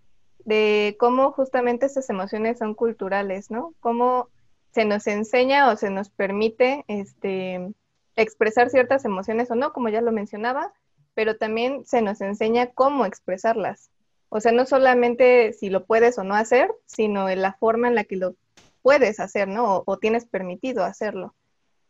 de 0.45 0.95
cómo 0.99 1.31
justamente 1.31 1.85
estas 1.85 2.09
emociones 2.09 2.59
son 2.59 2.73
culturales, 2.73 3.51
¿no? 3.51 3.73
Cómo 3.79 4.29
se 4.71 4.85
nos 4.85 5.07
enseña 5.07 5.71
o 5.71 5.75
se 5.75 5.89
nos 5.89 6.09
permite 6.09 6.85
este, 6.87 7.73
expresar 8.15 8.69
ciertas 8.69 9.05
emociones 9.05 9.49
o 9.51 9.55
no, 9.55 9.73
como 9.73 9.89
ya 9.89 10.01
lo 10.01 10.11
mencionaba, 10.11 10.73
pero 11.13 11.37
también 11.37 11.85
se 11.85 12.01
nos 12.01 12.21
enseña 12.21 12.67
cómo 12.67 13.05
expresarlas. 13.05 13.89
O 14.29 14.39
sea, 14.41 14.51
no 14.51 14.65
solamente 14.65 15.53
si 15.53 15.69
lo 15.69 15.85
puedes 15.85 16.17
o 16.17 16.23
no 16.23 16.35
hacer, 16.35 16.71
sino 16.85 17.29
en 17.29 17.41
la 17.41 17.53
forma 17.53 17.87
en 17.87 17.95
la 17.95 18.03
que 18.03 18.15
lo 18.15 18.35
puedes 18.81 19.19
hacer, 19.19 19.47
¿no? 19.47 19.83
O, 19.85 19.97
tienes 19.97 20.25
permitido 20.25 20.83
hacerlo. 20.83 21.35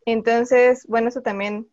Entonces, 0.06 0.86
bueno, 0.88 1.08
eso 1.08 1.20
también 1.20 1.68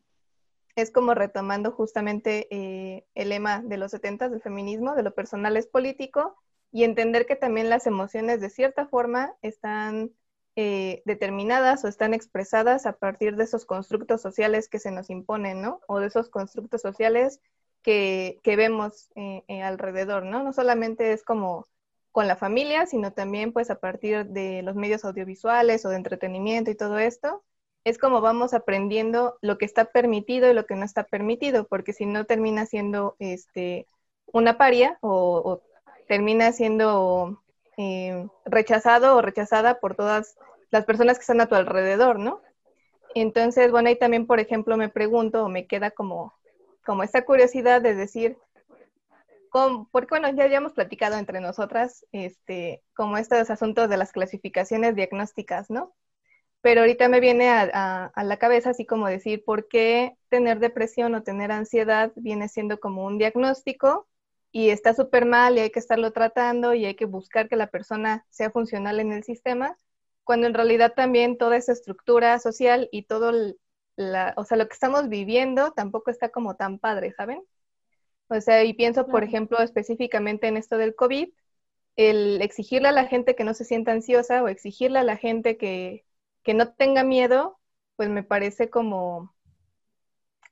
es 0.78 0.92
como 0.92 1.14
retomando 1.14 1.72
justamente 1.72 2.48
eh, 2.52 3.06
el 3.16 3.30
lema 3.30 3.62
de 3.62 3.78
los 3.78 3.92
70 3.92 4.30
del 4.30 4.42
feminismo, 4.42 4.96
de 4.96 5.04
lo 5.04 5.14
personal 5.14 5.58
es 5.58 5.68
político, 5.68 6.38
y 6.72 6.84
entender 6.84 7.26
que 7.26 7.36
también 7.36 7.70
las 7.70 7.88
emociones 7.88 8.40
de 8.40 8.50
cierta 8.50 8.88
forma 8.88 9.36
están 9.42 10.12
eh, 10.56 11.02
determinadas 11.06 11.84
o 11.84 11.88
están 11.88 12.14
expresadas 12.14 12.86
a 12.86 12.94
partir 12.94 13.36
de 13.36 13.44
esos 13.44 13.66
constructos 13.66 14.22
sociales 14.22 14.70
que 14.70 14.80
se 14.80 14.92
nos 14.92 15.10
imponen, 15.10 15.62
¿no? 15.62 15.82
O 15.88 16.00
de 16.00 16.08
esos 16.08 16.30
constructos 16.30 16.82
sociales 16.82 17.42
que, 17.82 18.40
vemos 18.44 19.10
eh, 19.16 19.44
eh, 19.48 19.62
alrededor, 19.62 20.26
¿no? 20.26 20.44
No 20.44 20.54
solamente 20.54 21.14
es 21.14 21.24
como 21.24 21.68
con 22.12 22.28
la 22.28 22.36
familia, 22.36 22.86
sino 22.86 23.14
también 23.14 23.54
pues 23.54 23.70
a 23.70 23.80
partir 23.80 24.26
de 24.28 24.62
los 24.64 24.76
medios 24.76 25.06
audiovisuales 25.06 25.86
o 25.86 25.90
de 25.90 25.98
entretenimiento 25.98 26.72
y 26.72 26.76
todo 26.76 26.98
esto, 27.00 27.44
es 27.90 27.98
como 27.98 28.22
vamos 28.22 28.54
aprendiendo 28.54 29.38
lo 29.42 29.58
que 29.58 29.66
está 29.66 29.86
permitido 29.86 30.50
y 30.50 30.54
lo 30.54 30.66
que 30.66 30.76
no 30.76 30.86
está 30.86 31.04
permitido, 31.04 31.68
porque 31.68 31.94
si 31.94 32.06
no 32.06 32.26
termina 32.26 32.66
siendo 32.66 33.16
este, 33.20 33.88
una 34.26 34.58
paria 34.58 34.98
o, 35.02 35.62
termina 36.08 36.52
siendo 36.52 37.42
eh, 37.78 38.28
rechazado 38.46 39.18
o 39.18 39.22
rechazada 39.22 39.80
por 39.80 39.96
todas 39.96 40.38
las 40.72 40.86
personas 40.86 41.18
que 41.18 41.22
están 41.22 41.42
a 41.42 41.48
tu 41.48 41.56
alrededor, 41.56 42.20
¿no? 42.20 42.42
Entonces, 43.16 43.72
bueno, 43.72 43.90
ahí 43.90 43.98
también, 43.98 44.26
por 44.28 44.40
ejemplo, 44.40 44.78
me 44.78 44.90
pregunto 44.90 45.44
o 45.44 45.50
me 45.50 45.68
queda 45.68 45.92
como 45.92 46.34
como 46.88 47.04
esta 47.04 47.26
curiosidad 47.26 47.82
de 47.82 47.96
decir, 47.96 48.38
porque 49.92 50.08
bueno, 50.10 50.30
ya 50.34 50.46
habíamos 50.46 50.72
platicado 50.72 51.18
entre 51.18 51.42
nosotras, 51.42 52.06
este, 52.14 52.82
como 52.96 53.18
estos 53.18 53.50
asuntos 53.50 53.90
de 53.90 53.98
las 53.98 54.14
clasificaciones 54.14 54.96
diagnósticas, 54.96 55.70
¿no? 55.70 55.94
Pero 56.68 56.82
ahorita 56.82 57.08
me 57.08 57.22
viene 57.22 57.48
a, 57.50 58.12
la 58.14 58.38
cabeza 58.40 58.72
así 58.72 58.86
como 58.86 59.08
decir, 59.08 59.46
¿por 59.46 59.70
qué 59.70 60.18
tener 60.28 60.60
depresión 60.60 61.16
o 61.16 61.24
tener 61.24 61.50
ansiedad 61.50 62.12
viene 62.18 62.50
siendo 62.50 62.82
como 62.82 63.06
un 63.06 63.18
diagnóstico 63.18 64.06
y 64.52 64.70
está 64.70 64.94
súper 64.94 65.26
mal 65.26 65.56
y 65.56 65.62
hay 65.62 65.70
que 65.70 65.80
estarlo 65.80 66.12
tratando 66.12 66.74
y 66.74 66.86
hay 66.86 66.96
que 66.96 67.06
buscar 67.06 67.48
que 67.48 67.56
la 67.56 67.68
persona 67.68 68.26
sea 68.32 68.52
funcional 68.52 69.00
en 69.00 69.14
el 69.14 69.24
sistema? 69.24 69.78
Cuando 70.26 70.46
en 70.46 70.54
realidad 70.54 70.92
también 70.94 71.38
toda 71.38 71.56
esa 71.56 71.72
estructura 71.72 72.38
social 72.38 72.90
y 72.92 73.04
todo 73.04 73.30
el, 73.30 73.58
o 74.36 74.44
sea, 74.44 74.58
lo 74.58 74.68
que 74.68 74.74
estamos 74.74 75.08
viviendo 75.08 75.72
tampoco 75.72 76.12
está 76.12 76.28
como 76.32 76.58
tan 76.58 76.80
padre, 76.80 77.14
¿saben? 77.14 77.46
O 78.28 78.42
sea, 78.42 78.66
y 78.66 78.74
pienso, 78.74 79.08
por 79.08 79.24
ejemplo, 79.24 79.60
específicamente 79.60 80.48
en 80.48 80.58
esto 80.58 80.78
del 80.78 80.96
COVID, 80.96 81.30
el 81.96 82.42
exigirle 82.42 82.90
a 82.90 82.92
la 82.92 83.06
gente 83.06 83.36
que 83.36 83.46
no 83.46 83.54
se 83.54 83.64
sienta 83.64 83.94
ansiosa 83.94 84.44
o 84.44 84.50
exigirle 84.50 85.00
a 85.00 85.04
la 85.04 85.16
gente 85.16 85.56
que, 85.56 86.04
no 86.54 86.74
tenga 86.74 87.04
miedo, 87.04 87.60
pues 87.96 88.10
me 88.10 88.24
parece 88.24 88.70
como, 88.70 89.36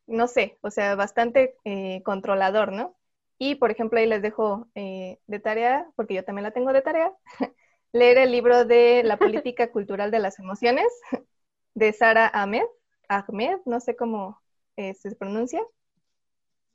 no 0.08 0.28
sé, 0.28 0.58
o 0.62 0.72
sea, 0.72 0.96
bastante 0.96 1.56
eh, 1.64 2.02
controlador, 2.04 2.72
¿no? 2.72 2.96
Y, 3.38 3.56
por 3.56 3.72
ejemplo, 3.72 4.00
ahí 4.00 4.08
les 4.08 4.22
dejo 4.22 4.68
eh, 4.76 5.20
de 5.28 5.40
tarea, 5.40 5.88
porque 5.96 6.14
yo 6.16 6.24
también 6.24 6.44
la 6.44 6.52
tengo 6.52 6.74
de 6.74 6.82
tarea, 6.82 7.12
leer 7.92 8.18
el 8.18 8.32
libro 8.32 8.66
de 8.66 9.04
La 9.04 9.18
política 9.18 9.72
cultural 9.72 10.12
de 10.12 10.20
las 10.20 10.40
emociones 10.40 10.88
de 11.76 11.94
Sara 11.94 12.28
Ahmed. 12.28 12.66
Ahmed, 13.08 13.60
no 13.66 13.80
sé 13.80 13.96
cómo 13.96 14.42
eh, 14.78 14.94
se 14.96 15.16
pronuncia, 15.16 15.62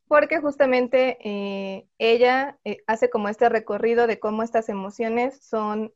porque 0.07 0.41
justamente 0.41 1.87
ella 1.99 2.59
hace 2.87 3.11
como 3.11 3.29
este 3.29 3.49
recorrido 3.49 4.07
de 4.07 4.19
cómo 4.19 4.43
estas 4.43 4.69
emociones 4.69 5.45
son 5.45 5.93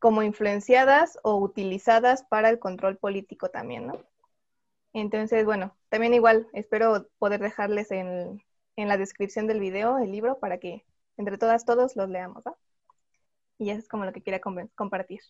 como 0.00 0.24
influenciadas 0.24 1.18
o 1.22 1.36
utilizadas 1.36 2.24
para 2.24 2.50
el 2.50 2.58
control 2.58 2.96
político 2.96 3.50
también, 3.50 3.86
¿no? 3.86 4.04
Entonces, 4.92 5.44
bueno, 5.44 5.76
también 5.88 6.14
igual 6.14 6.48
espero 6.52 7.08
poder 7.18 7.40
dejarles 7.40 7.92
en, 7.92 8.42
en 8.74 8.88
la 8.88 8.96
descripción 8.96 9.46
del 9.46 9.60
video 9.60 9.98
el 9.98 10.10
libro 10.10 10.40
para 10.40 10.58
que 10.58 10.84
entre 11.16 11.38
todas, 11.38 11.64
todos 11.64 11.94
los 11.94 12.08
leamos, 12.08 12.44
¿no? 12.44 12.56
Y 13.58 13.70
eso 13.70 13.80
es 13.80 13.88
como 13.88 14.04
lo 14.04 14.12
que 14.12 14.22
quería 14.22 14.40
compartir. 14.40 15.20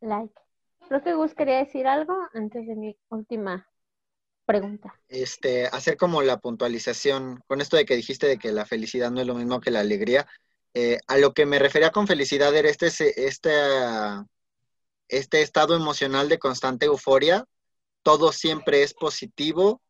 Like. 0.00 0.34
Creo 0.86 1.02
que 1.02 1.14
Gus 1.14 1.34
quería 1.34 1.58
decir 1.58 1.86
algo 1.86 2.14
antes 2.34 2.66
de 2.66 2.74
mi 2.74 2.96
última 3.08 3.66
pregunta. 4.44 4.94
Este, 5.08 5.66
hacer 5.66 5.96
como 5.96 6.22
la 6.22 6.38
puntualización 6.38 7.42
con 7.46 7.60
esto 7.60 7.76
de 7.76 7.84
que 7.84 7.96
dijiste 7.96 8.26
de 8.26 8.38
que 8.38 8.52
la 8.52 8.66
felicidad 8.66 9.10
no 9.10 9.20
es 9.20 9.26
lo 9.26 9.34
mismo 9.34 9.60
que 9.60 9.70
la 9.70 9.80
alegría. 9.80 10.26
Eh, 10.74 10.98
a 11.06 11.18
lo 11.18 11.32
que 11.32 11.46
me 11.46 11.58
refería 11.58 11.90
con 11.90 12.06
felicidad 12.06 12.54
era 12.54 12.68
este, 12.68 12.86
este, 13.26 13.50
este 15.08 15.42
estado 15.42 15.74
emocional 15.74 16.28
de 16.28 16.38
constante 16.38 16.86
euforia. 16.86 17.44
Todo 18.02 18.32
siempre 18.32 18.82
es 18.82 18.94
positivo. 18.94 19.82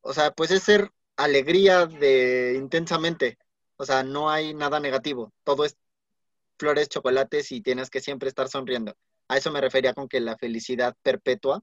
O 0.00 0.14
sea, 0.14 0.32
pues 0.32 0.50
es 0.50 0.62
ser 0.62 0.90
alegría 1.16 1.86
de 1.86 2.54
intensamente. 2.56 3.38
O 3.76 3.84
sea, 3.84 4.02
no 4.02 4.30
hay 4.30 4.54
nada 4.54 4.80
negativo. 4.80 5.32
Todo 5.44 5.64
es 5.64 5.76
flores, 6.58 6.88
chocolates 6.88 7.52
y 7.52 7.60
tienes 7.60 7.90
que 7.90 8.00
siempre 8.00 8.28
estar 8.28 8.48
sonriendo. 8.48 8.96
A 9.28 9.36
eso 9.36 9.50
me 9.50 9.60
refería 9.60 9.94
con 9.94 10.08
que 10.08 10.20
la 10.20 10.36
felicidad 10.36 10.96
perpetua 11.02 11.62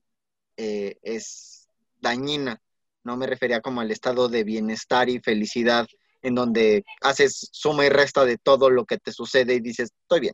eh, 0.58 0.98
es 1.02 1.68
dañina. 2.00 2.62
No 3.04 3.18
me 3.18 3.28
refería 3.28 3.62
como 3.62 3.82
al 3.82 3.92
estado 3.92 4.30
de 4.30 4.44
bienestar 4.44 5.10
y 5.10 5.20
felicidad 5.20 5.88
en 6.26 6.34
donde 6.34 6.84
haces 7.02 7.50
suma 7.52 7.86
y 7.86 7.90
resta 7.90 8.26
de 8.26 8.38
todo 8.38 8.72
lo 8.72 8.86
que 8.86 8.98
te 8.98 9.12
sucede 9.12 9.54
y 9.54 9.60
dices, 9.60 9.92
estoy 10.02 10.22
bien. 10.22 10.34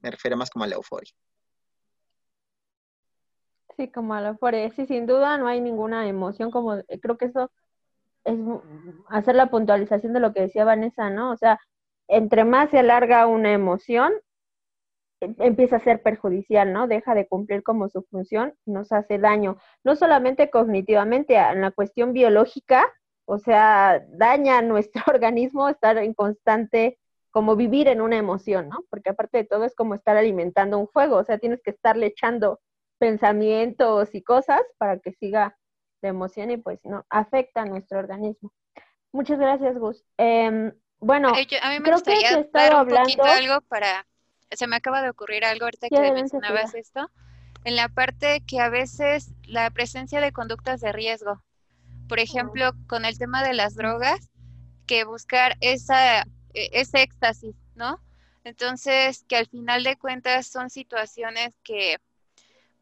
Me 0.00 0.10
refiero 0.10 0.36
más 0.36 0.48
como 0.48 0.64
a 0.64 0.68
la 0.68 0.76
euforia. 0.76 1.12
Sí, 3.76 3.88
como 3.88 4.14
a 4.14 4.22
la 4.22 4.30
euforia. 4.30 4.70
Sí, 4.70 4.86
sin 4.86 5.06
duda 5.06 5.36
no 5.36 5.46
hay 5.46 5.60
ninguna 5.60 6.08
emoción 6.08 6.50
como, 6.50 6.76
eh, 6.76 7.00
creo 7.02 7.18
que 7.18 7.26
eso 7.26 7.50
es 8.24 8.38
hacer 9.08 9.34
la 9.34 9.50
puntualización 9.50 10.14
de 10.14 10.20
lo 10.20 10.32
que 10.32 10.40
decía 10.40 10.64
Vanessa, 10.64 11.10
¿no? 11.10 11.32
O 11.32 11.36
sea, 11.36 11.60
entre 12.08 12.44
más 12.44 12.70
se 12.70 12.78
alarga 12.78 13.26
una 13.26 13.52
emoción, 13.52 14.12
empieza 15.20 15.76
a 15.76 15.84
ser 15.84 16.02
perjudicial, 16.02 16.72
¿no? 16.72 16.86
Deja 16.88 17.14
de 17.14 17.28
cumplir 17.28 17.62
como 17.62 17.90
su 17.90 18.02
función 18.04 18.54
nos 18.64 18.90
hace 18.90 19.18
daño, 19.18 19.58
no 19.84 19.96
solamente 19.96 20.50
cognitivamente, 20.50 21.36
en 21.36 21.60
la 21.60 21.70
cuestión 21.72 22.12
biológica, 22.12 22.90
o 23.32 23.38
sea, 23.38 24.04
daña 24.10 24.60
nuestro 24.62 25.02
organismo 25.06 25.66
estar 25.70 25.96
en 25.96 26.12
constante 26.12 26.98
como 27.30 27.56
vivir 27.56 27.88
en 27.88 28.02
una 28.02 28.18
emoción, 28.18 28.68
¿no? 28.68 28.84
Porque 28.90 29.08
aparte 29.08 29.38
de 29.38 29.44
todo 29.44 29.64
es 29.64 29.74
como 29.74 29.94
estar 29.94 30.18
alimentando 30.18 30.78
un 30.78 30.86
fuego, 30.86 31.16
o 31.16 31.24
sea, 31.24 31.38
tienes 31.38 31.62
que 31.62 31.70
estarle 31.70 32.06
echando 32.06 32.60
pensamientos 32.98 34.14
y 34.14 34.22
cosas 34.22 34.60
para 34.76 34.98
que 34.98 35.12
siga 35.12 35.56
la 36.02 36.10
emoción 36.10 36.50
y 36.50 36.58
pues 36.58 36.78
no 36.84 37.06
afecta 37.08 37.62
a 37.62 37.64
nuestro 37.64 38.00
organismo. 38.00 38.52
Muchas 39.12 39.38
gracias, 39.38 39.78
Gus. 39.78 40.04
Em, 40.18 40.70
bueno, 40.98 41.28
a 41.30 41.70
mí 41.70 41.80
me 41.80 41.90
gustaría 41.90 42.46
dar 42.52 42.84
un 42.84 42.88
poquito 42.88 43.24
algo 43.24 43.62
para, 43.62 44.06
se 44.50 44.66
me 44.66 44.76
acaba 44.76 45.00
de 45.00 45.08
ocurrir 45.08 45.46
algo 45.46 45.64
ahorita 45.64 45.88
que 45.88 46.12
mencionabas 46.12 46.74
esto, 46.74 47.10
en 47.64 47.76
la 47.76 47.88
parte 47.88 48.42
que 48.46 48.60
a 48.60 48.68
veces 48.68 49.32
la 49.44 49.70
presencia 49.70 50.20
de 50.20 50.32
conductas 50.32 50.82
de 50.82 50.92
riesgo, 50.92 51.42
por 52.12 52.20
ejemplo, 52.20 52.72
con 52.88 53.06
el 53.06 53.16
tema 53.16 53.42
de 53.42 53.54
las 53.54 53.74
drogas, 53.74 54.30
que 54.86 55.04
buscar 55.04 55.56
esa 55.62 56.20
e, 56.52 56.68
ese 56.72 57.00
éxtasis, 57.00 57.54
¿no? 57.74 58.02
Entonces, 58.44 59.24
que 59.26 59.36
al 59.36 59.46
final 59.46 59.82
de 59.82 59.96
cuentas 59.96 60.46
son 60.46 60.68
situaciones 60.68 61.54
que 61.64 61.96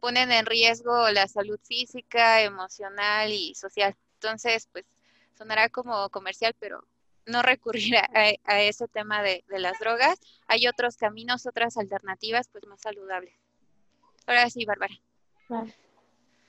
ponen 0.01 0.33
en 0.33 0.45
riesgo 0.45 1.09
la 1.11 1.29
salud 1.29 1.57
física, 1.63 2.41
emocional 2.41 3.31
y 3.31 3.55
social. 3.55 3.95
Entonces, 4.15 4.67
pues 4.69 4.83
sonará 5.37 5.69
como 5.69 6.09
comercial, 6.09 6.53
pero 6.59 6.83
no 7.25 7.41
recurrir 7.41 7.95
a, 7.95 8.61
ese 8.63 8.89
tema 8.89 9.23
de, 9.23 9.45
las 9.47 9.79
drogas. 9.79 10.19
Hay 10.47 10.67
otros 10.67 10.97
caminos, 10.97 11.45
otras 11.45 11.77
alternativas, 11.77 12.49
pues 12.49 12.67
más 12.67 12.81
saludables. 12.81 13.33
Ahora 14.27 14.49
sí, 14.49 14.65
Bárbara. 14.65 14.93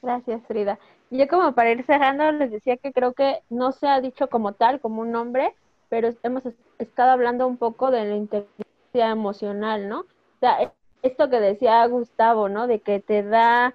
Gracias, 0.02 0.42
Frida. 0.48 0.80
Yo 1.12 1.28
como 1.28 1.54
para 1.54 1.70
ir 1.72 1.84
cerrando, 1.84 2.32
les 2.32 2.50
decía 2.50 2.78
que 2.78 2.90
creo 2.90 3.12
que 3.12 3.42
no 3.50 3.72
se 3.72 3.86
ha 3.86 4.00
dicho 4.00 4.30
como 4.30 4.54
tal, 4.54 4.80
como 4.80 5.02
un 5.02 5.12
nombre, 5.12 5.54
pero 5.90 6.08
hemos 6.22 6.44
estado 6.78 7.10
hablando 7.10 7.46
un 7.46 7.58
poco 7.58 7.90
de 7.90 8.06
la 8.06 8.16
inteligencia 8.16 9.10
emocional, 9.10 9.90
¿no? 9.90 10.00
O 10.00 10.06
sea, 10.40 10.62
e, 10.62 10.72
esto 11.02 11.28
que 11.28 11.38
decía 11.38 11.86
Gustavo, 11.86 12.48
¿no? 12.48 12.66
De 12.66 12.80
que 12.80 12.98
te 12.98 13.22
da, 13.22 13.74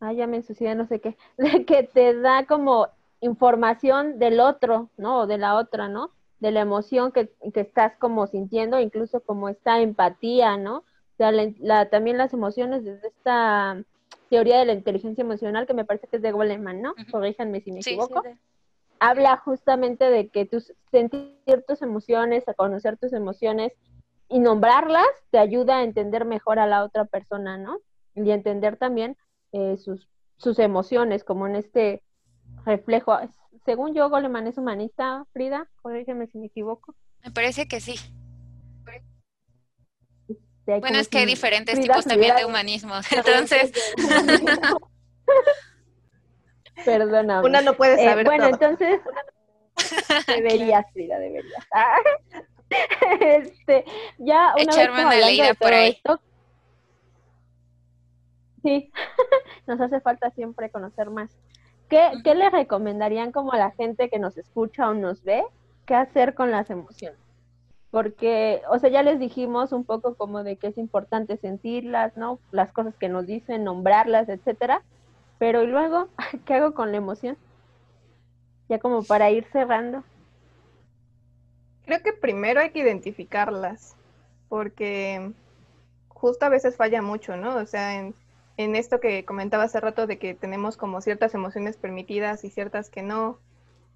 ay, 0.00 0.16
ya 0.16 0.26
me 0.26 0.38
ensucié, 0.38 0.74
no 0.74 0.86
sé 0.86 1.00
qué, 1.02 1.18
de 1.36 1.66
que 1.66 1.82
te 1.82 2.18
da 2.18 2.46
como 2.46 2.88
información 3.20 4.18
del 4.18 4.40
otro, 4.40 4.88
¿no? 4.96 5.20
O 5.20 5.26
de 5.26 5.36
la 5.36 5.56
otra, 5.56 5.88
¿no? 5.88 6.10
De 6.38 6.52
la 6.52 6.60
emoción 6.60 7.12
que, 7.12 7.30
que 7.52 7.60
estás 7.60 7.96
como 7.98 8.26
sintiendo, 8.26 8.80
incluso 8.80 9.20
como 9.20 9.50
esta 9.50 9.80
empatía, 9.80 10.56
¿no? 10.56 10.78
O 10.78 11.16
sea, 11.18 11.32
la, 11.32 11.90
también 11.90 12.16
las 12.16 12.32
emociones 12.32 12.82
desde 12.82 13.08
esta 13.08 13.84
teoría 14.30 14.58
de 14.58 14.64
la 14.64 14.72
inteligencia 14.72 15.22
emocional, 15.22 15.66
que 15.66 15.74
me 15.74 15.84
parece 15.84 16.06
que 16.06 16.16
es 16.16 16.22
de 16.22 16.32
Goleman, 16.32 16.80
¿no? 16.80 16.94
Corríjanme 17.10 17.60
si 17.60 17.72
me 17.72 17.80
equivoco 17.80 18.22
habla 19.00 19.38
justamente 19.38 20.04
de 20.04 20.28
que 20.28 20.44
tus, 20.44 20.72
sentir 20.90 21.64
tus 21.66 21.82
emociones, 21.82 22.46
a 22.46 22.54
conocer 22.54 22.98
tus 22.98 23.12
emociones 23.12 23.72
y 24.28 24.38
nombrarlas 24.38 25.08
te 25.30 25.38
ayuda 25.38 25.78
a 25.78 25.82
entender 25.82 26.24
mejor 26.24 26.58
a 26.60 26.66
la 26.66 26.84
otra 26.84 27.06
persona, 27.06 27.56
¿no? 27.56 27.78
Y 28.14 28.30
entender 28.30 28.76
también 28.76 29.16
eh, 29.52 29.76
sus, 29.78 30.08
sus 30.36 30.58
emociones, 30.58 31.24
como 31.24 31.46
en 31.46 31.56
este 31.56 32.02
reflejo. 32.64 33.18
Según 33.64 33.94
yo, 33.94 34.08
Goleman 34.10 34.46
es 34.46 34.58
humanista, 34.58 35.24
Frida, 35.32 35.68
corrígeme 35.82 36.26
si 36.26 36.38
me 36.38 36.46
equivoco. 36.46 36.94
Me 37.24 37.30
parece 37.30 37.66
que 37.66 37.80
sí. 37.80 37.94
Bueno, 40.78 40.98
es 40.98 41.08
que 41.08 41.18
hay 41.18 41.26
diferentes 41.26 41.80
tipos 41.80 42.04
también 42.04 42.36
de 42.36 42.44
humanismo, 42.44 42.94
entonces... 43.10 43.72
Perdona. 46.84 47.42
Una 47.42 47.60
no 47.60 47.74
puede 47.74 48.02
eh, 48.02 48.04
saber. 48.08 48.24
bueno, 48.24 48.46
entonces 48.46 49.00
deberías, 50.28 50.86
Frida, 50.92 51.18
deberías. 51.18 51.66
Ah, 51.72 51.98
este, 53.20 53.84
ya 54.18 54.54
una 54.54 54.62
Echarme 54.62 55.04
una 55.04 55.14
leída 55.14 55.54
por 55.54 55.72
ahí. 55.72 55.90
Esto, 55.90 56.20
sí, 58.62 58.90
nos 59.66 59.80
hace 59.80 60.00
falta 60.00 60.30
siempre 60.30 60.70
conocer 60.70 61.10
más. 61.10 61.30
¿Qué, 61.88 62.10
¿Qué 62.24 62.34
le 62.34 62.48
recomendarían 62.50 63.32
como 63.32 63.52
a 63.52 63.58
la 63.58 63.72
gente 63.72 64.08
que 64.08 64.18
nos 64.18 64.38
escucha 64.38 64.88
o 64.88 64.94
nos 64.94 65.22
ve? 65.22 65.44
¿Qué 65.86 65.94
hacer 65.94 66.34
con 66.34 66.50
las 66.50 66.70
emociones? 66.70 67.18
Porque, 67.90 68.62
o 68.70 68.78
sea, 68.78 68.90
ya 68.90 69.02
les 69.02 69.18
dijimos 69.18 69.72
un 69.72 69.84
poco 69.84 70.14
como 70.14 70.44
de 70.44 70.56
que 70.56 70.68
es 70.68 70.78
importante 70.78 71.36
sentirlas, 71.36 72.16
¿no? 72.16 72.38
Las 72.52 72.72
cosas 72.72 72.96
que 72.96 73.08
nos 73.08 73.26
dicen, 73.26 73.64
nombrarlas, 73.64 74.28
etcétera 74.28 74.82
pero 75.40 75.62
¿y 75.62 75.66
luego 75.66 76.10
qué 76.44 76.54
hago 76.54 76.74
con 76.74 76.92
la 76.92 76.98
emoción? 76.98 77.36
Ya 78.68 78.78
como 78.78 79.02
para 79.02 79.30
ir 79.30 79.46
cerrando. 79.50 80.04
Creo 81.86 82.02
que 82.02 82.12
primero 82.12 82.60
hay 82.60 82.70
que 82.70 82.80
identificarlas, 82.80 83.96
porque 84.48 85.32
justo 86.08 86.44
a 86.44 86.50
veces 86.50 86.76
falla 86.76 87.02
mucho, 87.02 87.36
¿no? 87.36 87.56
O 87.56 87.66
sea, 87.66 87.98
en, 87.98 88.14
en 88.58 88.76
esto 88.76 89.00
que 89.00 89.24
comentaba 89.24 89.64
hace 89.64 89.80
rato 89.80 90.06
de 90.06 90.18
que 90.18 90.34
tenemos 90.34 90.76
como 90.76 91.00
ciertas 91.00 91.34
emociones 91.34 91.78
permitidas 91.78 92.44
y 92.44 92.50
ciertas 92.50 92.90
que 92.90 93.02
no, 93.02 93.38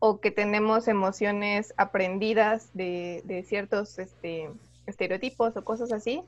o 0.06 0.20
que 0.20 0.30
tenemos 0.30 0.86
emociones 0.86 1.72
aprendidas 1.78 2.68
de, 2.74 3.22
de 3.24 3.42
ciertos 3.42 3.98
este, 3.98 4.50
estereotipos 4.84 5.56
o 5.56 5.64
cosas 5.64 5.92
así, 5.92 6.22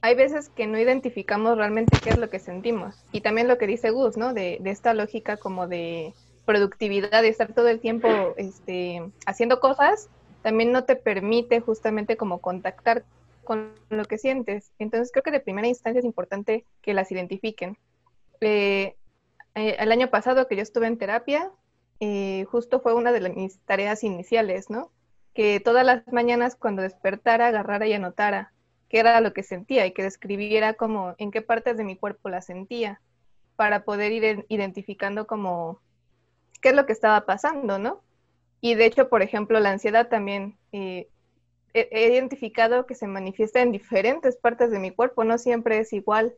hay 0.00 0.16
veces 0.16 0.48
que 0.48 0.66
no 0.66 0.76
identificamos 0.76 1.56
realmente 1.56 1.96
qué 2.02 2.10
es 2.10 2.18
lo 2.18 2.28
que 2.30 2.40
sentimos. 2.40 2.96
Y 3.12 3.20
también 3.20 3.46
lo 3.46 3.58
que 3.58 3.68
dice 3.68 3.90
Gus, 3.90 4.16
¿no? 4.16 4.34
De, 4.34 4.60
esta 4.64 4.92
lógica 4.92 5.36
como 5.36 5.68
de 5.68 6.14
productividad, 6.46 7.22
de 7.22 7.28
estar 7.28 7.52
todo 7.52 7.68
el 7.68 7.78
tiempo 7.78 8.08
este, 8.36 9.08
haciendo 9.24 9.60
cosas, 9.60 10.08
también 10.42 10.72
no 10.72 10.82
te 10.82 10.96
permite 10.96 11.60
justamente 11.60 12.16
como 12.16 12.40
contactar 12.40 13.04
con 13.44 13.72
lo 13.88 14.04
que 14.06 14.18
sientes. 14.18 14.72
Entonces 14.80 15.12
creo 15.12 15.22
que 15.22 15.30
de 15.30 15.38
primera 15.38 15.68
instancia 15.68 16.00
es 16.00 16.04
importante 16.04 16.64
que 16.82 16.92
las 16.92 17.12
identifiquen. 17.12 17.78
Eh, 18.40 18.96
eh, 19.54 19.76
el 19.78 19.92
año 19.92 20.10
pasado 20.10 20.48
que 20.48 20.56
yo 20.56 20.62
estuve 20.62 20.88
en 20.88 20.98
terapia, 20.98 21.52
eh, 22.04 22.46
justo 22.50 22.80
fue 22.80 22.94
una 22.94 23.12
de 23.12 23.30
mis 23.30 23.60
tareas 23.60 24.02
iniciales, 24.02 24.70
¿no? 24.70 24.90
Que 25.34 25.60
todas 25.60 25.86
las 25.86 26.02
mañanas 26.12 26.56
cuando 26.56 26.82
despertara, 26.82 27.46
agarrara 27.46 27.86
y 27.86 27.92
anotara 27.92 28.52
qué 28.88 28.98
era 28.98 29.20
lo 29.20 29.32
que 29.32 29.44
sentía 29.44 29.86
y 29.86 29.92
que 29.92 30.02
describiera 30.02 30.74
como 30.74 31.14
en 31.18 31.30
qué 31.30 31.42
partes 31.42 31.76
de 31.76 31.84
mi 31.84 31.94
cuerpo 31.94 32.28
la 32.28 32.42
sentía 32.42 33.00
para 33.54 33.84
poder 33.84 34.10
ir 34.10 34.44
identificando 34.48 35.28
como 35.28 35.80
qué 36.60 36.70
es 36.70 36.74
lo 36.74 36.86
que 36.86 36.92
estaba 36.92 37.24
pasando, 37.24 37.78
¿no? 37.78 38.00
Y 38.60 38.74
de 38.74 38.86
hecho, 38.86 39.08
por 39.08 39.22
ejemplo, 39.22 39.60
la 39.60 39.70
ansiedad 39.70 40.08
también 40.08 40.58
eh, 40.72 41.08
he, 41.72 42.08
identificado 42.08 42.84
que 42.84 42.96
se 42.96 43.06
manifiesta 43.06 43.62
en 43.62 43.70
diferentes 43.70 44.36
partes 44.36 44.72
de 44.72 44.80
mi 44.80 44.90
cuerpo, 44.90 45.22
no 45.22 45.38
siempre 45.38 45.78
es 45.78 45.92
igual. 45.92 46.34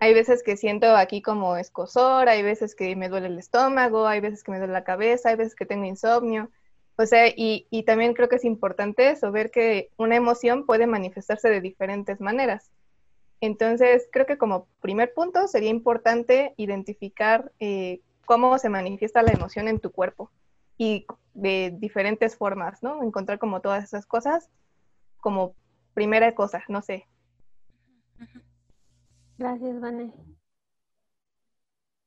Hay 0.00 0.14
veces 0.14 0.42
que 0.42 0.56
siento 0.56 0.96
aquí 0.96 1.20
como 1.20 1.56
escosor, 1.56 2.28
hay 2.30 2.42
veces 2.42 2.74
que 2.74 2.96
me 2.96 3.10
duele 3.10 3.26
el 3.26 3.38
estómago, 3.38 4.06
hay 4.06 4.20
veces 4.20 4.42
que 4.42 4.50
me 4.50 4.58
duele 4.58 4.72
la 4.72 4.82
cabeza, 4.82 5.28
hay 5.28 5.36
veces 5.36 5.54
que 5.54 5.66
tengo 5.66 5.84
insomnio. 5.84 6.50
O 6.96 7.06
sea, 7.06 7.28
y, 7.28 7.66
también 7.86 8.14
creo 8.14 8.28
que 8.28 8.36
es 8.36 8.44
importante 8.44 9.10
eso, 9.10 9.30
ver 9.30 9.50
que 9.50 9.90
una 9.98 10.16
emoción 10.16 10.66
puede 10.66 10.86
manifestarse 10.86 11.48
de 11.50 11.60
diferentes 11.60 12.20
maneras. 12.20 12.70
Entonces, 13.40 14.08
creo 14.10 14.26
que 14.26 14.38
como 14.38 14.66
primer 14.80 15.12
punto 15.14 15.48
sería 15.48 15.70
importante 15.70 16.54
identificar 16.56 17.52
eh, 17.60 18.00
cómo 18.26 18.58
se 18.58 18.68
manifiesta 18.70 19.22
la 19.22 19.32
emoción 19.32 19.68
en 19.68 19.80
tu 19.80 19.92
cuerpo 19.92 20.30
y 20.78 21.06
de 21.34 21.74
diferentes 21.78 22.36
formas, 22.36 22.82
¿no? 22.82 23.02
Encontrar 23.02 23.38
como 23.38 23.60
todas 23.60 23.84
esas 23.84 24.06
cosas 24.06 24.48
como 25.20 25.54
primera 25.94 26.34
cosa, 26.34 26.64
no 26.68 26.80
sé. 26.82 27.06
Gracias, 29.40 29.80
Vane. 29.80 30.12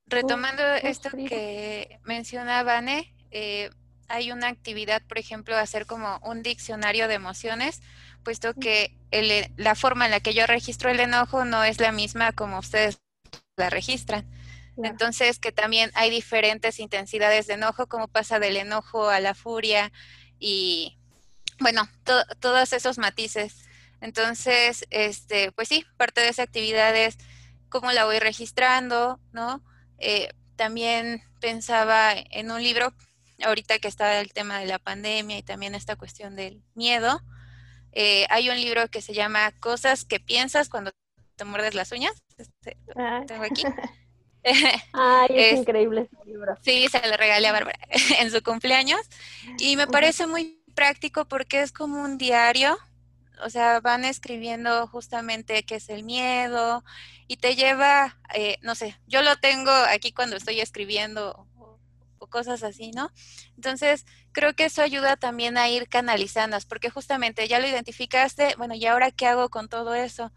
Retomando 0.05 0.61
esto 0.75 1.09
que 1.09 1.99
menciona 2.03 2.61
Vane, 2.61 3.15
eh, 3.31 3.71
hay 4.07 4.31
una 4.31 4.49
actividad, 4.49 5.01
por 5.07 5.17
ejemplo, 5.17 5.57
hacer 5.57 5.87
como 5.87 6.19
un 6.19 6.43
diccionario 6.43 7.07
de 7.07 7.15
emociones, 7.15 7.81
puesto 8.23 8.53
que 8.53 8.95
la 9.57 9.73
forma 9.73 10.05
en 10.05 10.11
la 10.11 10.19
que 10.19 10.35
yo 10.35 10.45
registro 10.45 10.91
el 10.91 10.99
enojo 10.99 11.43
no 11.43 11.63
es 11.63 11.79
la 11.79 11.91
misma 11.91 12.33
como 12.33 12.59
ustedes 12.59 12.99
la 13.57 13.71
registran. 13.71 14.29
Entonces, 14.77 15.39
que 15.39 15.51
también 15.51 15.89
hay 15.95 16.11
diferentes 16.11 16.79
intensidades 16.79 17.47
de 17.47 17.55
enojo, 17.55 17.87
como 17.87 18.07
pasa 18.07 18.37
del 18.37 18.57
enojo 18.57 19.09
a 19.09 19.19
la 19.19 19.33
furia 19.33 19.91
y, 20.37 20.99
bueno, 21.59 21.89
todos 22.39 22.73
esos 22.73 22.99
matices. 22.99 23.67
Entonces, 24.03 24.85
este, 24.89 25.53
pues 25.53 25.69
sí, 25.69 25.85
parte 25.95 26.19
de 26.19 26.27
esa 26.27 26.43
actividad 26.43 26.93
es 26.93 27.17
cómo 27.69 27.93
la 27.93 28.03
voy 28.03 28.19
registrando, 28.19 29.21
¿no? 29.31 29.63
Eh, 29.97 30.27
también 30.57 31.23
pensaba 31.39 32.11
en 32.13 32.51
un 32.51 32.61
libro 32.61 32.93
ahorita 33.41 33.79
que 33.79 33.87
está 33.87 34.19
el 34.19 34.33
tema 34.33 34.59
de 34.59 34.65
la 34.65 34.77
pandemia 34.77 35.37
y 35.37 35.41
también 35.41 35.73
esta 35.73 35.95
cuestión 35.95 36.35
del 36.35 36.61
miedo, 36.75 37.21
eh, 37.93 38.25
hay 38.29 38.49
un 38.49 38.57
libro 38.57 38.89
que 38.89 39.01
se 39.01 39.13
llama 39.13 39.53
Cosas 39.61 40.03
que 40.03 40.19
piensas 40.19 40.67
cuando 40.67 40.91
te 41.37 41.45
muerdes 41.45 41.73
las 41.73 41.93
uñas. 41.93 42.21
Este, 42.37 42.75
ah. 42.97 43.21
tengo 43.25 43.43
aquí. 43.43 43.63
Ay, 44.91 45.29
es, 45.29 45.59
increíble 45.59 46.09
ese 46.11 46.25
libro. 46.25 46.57
Sí, 46.61 46.89
se 46.89 47.07
lo 47.07 47.15
regalé 47.15 47.47
a 47.47 47.53
Bárbara 47.53 47.79
en 48.19 48.31
su 48.31 48.43
cumpleaños 48.43 48.99
y 49.59 49.77
me 49.77 49.87
parece 49.87 50.27
muy 50.27 50.61
práctico 50.75 51.23
porque 51.23 51.61
es 51.61 51.71
como 51.71 52.01
un 52.01 52.17
diario 52.17 52.77
o 53.43 53.49
sea, 53.49 53.79
van 53.81 54.05
escribiendo 54.05 54.87
justamente 54.87 55.63
qué 55.63 55.75
es 55.75 55.89
el 55.89 56.03
miedo 56.03 56.83
y 57.27 57.37
te 57.37 57.55
lleva, 57.55 58.17
eh, 58.33 58.57
no 58.61 58.75
sé, 58.75 58.99
yo 59.07 59.21
lo 59.21 59.35
tengo 59.37 59.71
aquí 59.71 60.11
cuando 60.11 60.35
estoy 60.35 60.61
escribiendo 60.61 61.47
o, 61.57 61.79
cosas 62.27 62.63
así, 62.63 62.91
¿no? 62.91 63.11
Entonces, 63.57 64.05
creo 64.31 64.55
que 64.55 64.65
eso 64.65 64.81
ayuda 64.81 65.17
también 65.17 65.57
a 65.57 65.69
ir 65.69 65.87
canalizando, 65.87 66.57
porque 66.67 66.89
justamente 66.89 67.47
ya 67.47 67.59
lo 67.59 67.67
identificaste, 67.67 68.55
bueno, 68.57 68.73
¿y 68.73 68.85
ahora 68.87 69.11
qué 69.11 69.27
hago 69.27 69.49
con 69.49 69.69
todo 69.69 69.93
eso? 69.93 70.31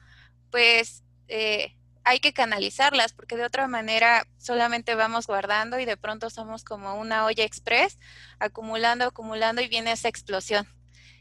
Pues 0.50 1.04
eh, 1.28 1.76
hay 2.04 2.20
que 2.20 2.34
canalizarlas, 2.34 3.12
porque 3.12 3.36
de 3.36 3.44
otra 3.44 3.66
manera 3.66 4.26
solamente 4.36 4.94
vamos 4.94 5.26
guardando 5.26 5.78
y 5.78 5.86
de 5.86 5.96
pronto 5.96 6.28
somos 6.28 6.64
como 6.64 6.96
una 6.96 7.24
olla 7.24 7.44
express, 7.44 7.98
acumulando, 8.40 9.06
acumulando 9.06 9.62
y 9.62 9.68
viene 9.68 9.92
esa 9.92 10.08
explosión. 10.08 10.66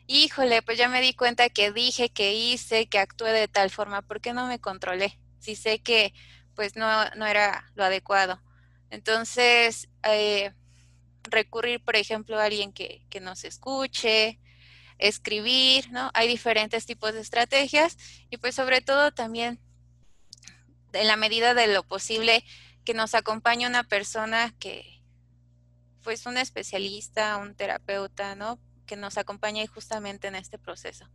Híjole, 0.07 0.61
pues 0.61 0.77
ya 0.77 0.87
me 0.87 1.01
di 1.01 1.13
cuenta 1.13 1.49
que 1.49 1.71
dije, 1.71 2.09
que 2.09 2.33
hice, 2.33 2.87
que 2.87 2.99
actué 2.99 3.31
de 3.31 3.47
tal 3.47 3.71
forma, 3.71 4.01
¿por 4.03 4.21
qué 4.21 4.33
no 4.33 4.47
me 4.47 4.59
controlé? 4.59 5.19
Si 5.39 5.55
sé 5.55 5.79
que 5.79 6.13
pues 6.55 6.75
no, 6.75 6.87
no 7.15 7.25
era 7.25 7.65
lo 7.75 7.83
adecuado. 7.83 8.41
Entonces, 8.89 9.89
eh, 10.03 10.53
recurrir, 11.23 11.83
por 11.83 11.95
ejemplo, 11.95 12.39
a 12.39 12.45
alguien 12.45 12.71
que, 12.71 13.05
que 13.09 13.19
nos 13.19 13.43
escuche, 13.43 14.39
escribir, 14.97 15.91
¿no? 15.91 16.11
Hay 16.13 16.27
diferentes 16.27 16.85
tipos 16.85 17.13
de 17.13 17.21
estrategias 17.21 17.97
y 18.29 18.37
pues 18.37 18.55
sobre 18.55 18.81
todo 18.81 19.11
también 19.11 19.59
en 20.93 21.07
la 21.07 21.17
medida 21.17 21.53
de 21.53 21.67
lo 21.67 21.83
posible 21.83 22.45
que 22.85 22.93
nos 22.93 23.15
acompañe 23.15 23.67
una 23.67 23.83
persona 23.83 24.53
que, 24.59 25.01
pues 26.03 26.25
un 26.25 26.37
especialista, 26.37 27.37
un 27.37 27.55
terapeuta, 27.55 28.35
¿no? 28.35 28.59
Que 28.85 28.95
nos 28.95 29.17
acompañe 29.17 29.65
justamente 29.67 30.27
en 30.27 30.35
este 30.35 30.57
proceso. 30.57 31.05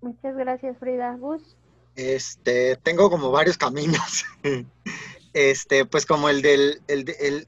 Muchas 0.00 0.36
gracias, 0.36 0.78
Frida. 0.78 1.16
Gus. 1.16 1.56
Este, 1.94 2.76
tengo 2.76 3.10
como 3.10 3.30
varios 3.30 3.56
caminos. 3.56 4.24
este, 5.32 5.84
pues 5.84 6.06
como 6.06 6.28
el 6.28 6.42
del, 6.42 6.82
el, 6.88 7.46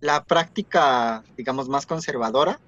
la 0.00 0.24
práctica, 0.24 1.22
digamos, 1.36 1.68
más 1.68 1.86
conservadora, 1.86 2.58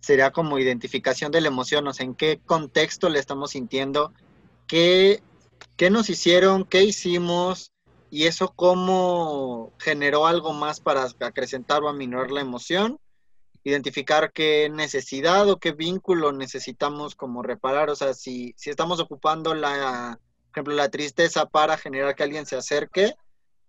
sería 0.00 0.32
como 0.32 0.58
identificación 0.58 1.32
de 1.32 1.40
la 1.40 1.48
emoción, 1.48 1.86
o 1.86 1.92
sea, 1.92 2.04
en 2.04 2.14
qué 2.14 2.40
contexto 2.44 3.08
le 3.08 3.18
estamos 3.18 3.52
sintiendo 3.52 4.12
qué, 4.66 5.22
nos 5.90 6.08
hicieron, 6.08 6.64
qué 6.64 6.82
hicimos 6.84 7.71
y 8.12 8.26
eso 8.26 8.52
cómo 8.54 9.72
generó 9.78 10.26
algo 10.26 10.52
más 10.52 10.80
para 10.80 11.08
acrecentar 11.20 11.82
o 11.82 11.88
aminorar 11.88 12.30
la 12.30 12.42
emoción, 12.42 12.98
identificar 13.64 14.32
qué 14.34 14.68
necesidad 14.68 15.48
o 15.48 15.56
qué 15.56 15.72
vínculo 15.72 16.30
necesitamos 16.30 17.14
como 17.14 17.42
reparar, 17.42 17.88
o 17.88 17.96
sea, 17.96 18.12
si, 18.12 18.52
si 18.58 18.68
estamos 18.68 19.00
ocupando 19.00 19.54
la, 19.54 20.20
por 20.20 20.50
ejemplo, 20.50 20.74
la 20.74 20.90
tristeza 20.90 21.46
para 21.46 21.78
generar 21.78 22.14
que 22.14 22.22
alguien 22.22 22.44
se 22.44 22.56
acerque, 22.56 23.14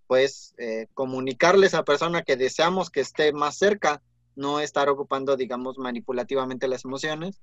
pues 0.07 0.53
eh, 0.57 0.87
comunicarle 0.93 1.67
a 1.67 1.69
esa 1.69 1.85
persona 1.85 2.23
que 2.23 2.35
deseamos 2.35 2.89
que 2.89 2.99
esté 2.99 3.31
más 3.31 3.57
cerca, 3.57 4.01
no 4.35 4.59
estar 4.59 4.89
ocupando, 4.89 5.37
digamos, 5.37 5.77
manipulativamente 5.77 6.67
las 6.67 6.83
emociones 6.83 7.41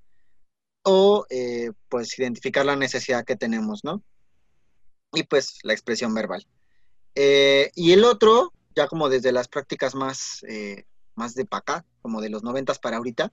o 0.82 1.24
eh, 1.30 1.72
pues 1.88 2.18
identificar 2.18 2.66
la 2.66 2.76
necesidad 2.76 3.24
que 3.24 3.36
tenemos, 3.36 3.84
¿no? 3.84 4.02
Y 5.14 5.22
pues 5.22 5.60
la 5.62 5.72
expresión 5.72 6.12
verbal. 6.12 6.46
Eh, 7.14 7.70
y 7.74 7.92
el 7.92 8.04
otro, 8.04 8.52
ya 8.74 8.86
como 8.86 9.08
desde 9.08 9.32
las 9.32 9.48
prácticas 9.48 9.94
más, 9.94 10.44
eh, 10.48 10.84
más 11.14 11.34
de 11.34 11.44
para 11.44 11.84
como 12.02 12.20
de 12.20 12.30
los 12.30 12.42
noventas 12.42 12.78
para 12.78 12.96
ahorita, 12.96 13.32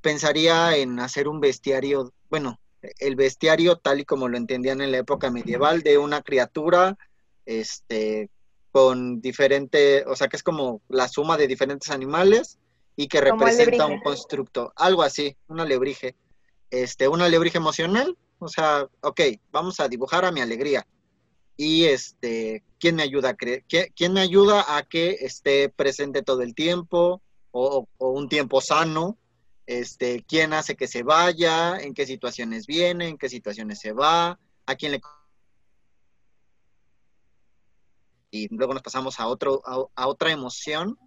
pensaría 0.00 0.76
en 0.76 1.00
hacer 1.00 1.26
un 1.26 1.40
bestiario, 1.40 2.12
bueno, 2.30 2.60
el 3.00 3.16
bestiario 3.16 3.76
tal 3.76 3.98
y 3.98 4.04
como 4.04 4.28
lo 4.28 4.36
entendían 4.36 4.80
en 4.80 4.92
la 4.92 4.98
época 4.98 5.30
medieval, 5.30 5.82
de 5.82 5.98
una 5.98 6.22
criatura, 6.22 6.96
este, 7.44 8.30
con 8.70 9.20
diferente, 9.20 10.04
o 10.06 10.14
sea, 10.14 10.28
que 10.28 10.36
es 10.36 10.44
como 10.44 10.80
la 10.88 11.08
suma 11.08 11.36
de 11.36 11.48
diferentes 11.48 11.90
animales 11.90 12.58
y 12.94 13.08
que 13.08 13.20
representa 13.20 13.86
un 13.86 14.00
constructo, 14.00 14.72
algo 14.76 15.02
así, 15.02 15.36
una 15.48 15.64
alebrije 15.64 16.14
este, 16.70 17.08
una 17.08 17.24
alebrije 17.26 17.58
emocional, 17.58 18.16
o 18.38 18.48
sea, 18.48 18.86
ok, 19.00 19.20
vamos 19.50 19.80
a 19.80 19.88
dibujar 19.88 20.24
a 20.24 20.32
mi 20.32 20.40
alegría. 20.40 20.86
Y 21.60 21.86
este, 21.86 22.62
¿quién 22.78 22.94
me 22.94 23.02
ayuda 23.02 23.30
a? 23.30 23.34
¿Quién 23.34 24.12
me 24.12 24.20
ayuda 24.20 24.76
a 24.76 24.84
que 24.84 25.10
esté 25.20 25.68
presente 25.68 26.22
todo 26.22 26.42
el 26.42 26.54
tiempo 26.54 27.20
o, 27.50 27.88
un 27.98 28.28
tiempo 28.28 28.60
sano? 28.60 29.18
Este, 29.66 30.24
¿quién 30.26 30.52
hace 30.52 30.76
que 30.76 30.86
se 30.86 31.02
vaya? 31.02 31.76
¿En 31.80 31.94
qué 31.94 32.06
situaciones 32.06 32.68
viene? 32.68 33.08
¿En 33.08 33.18
qué 33.18 33.28
situaciones 33.28 33.80
se 33.80 33.92
va? 33.92 34.38
¿A 34.66 34.74
quién 34.76 34.92
le 34.92 35.00
y 38.30 38.54
luego 38.54 38.74
nos 38.74 38.82
pasamos 38.82 39.18
a 39.20 39.26
otro 39.26 39.62
a 39.64 40.06
otra 40.06 40.30
emoción 40.30 40.98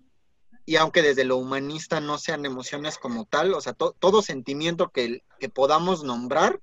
y 0.65 0.75
aunque 0.75 1.01
desde 1.01 1.23
lo 1.23 1.37
humanista 1.37 2.01
no 2.01 2.17
sean 2.17 2.45
emociones 2.45 2.97
como 2.97 3.25
tal, 3.25 3.53
o 3.53 3.61
sea, 3.61 3.73
todo 3.73 4.21
sentimiento 4.21 4.89
que, 4.89 5.23
que, 5.39 5.49
podamos 5.49 6.03
nombrar, 6.03 6.61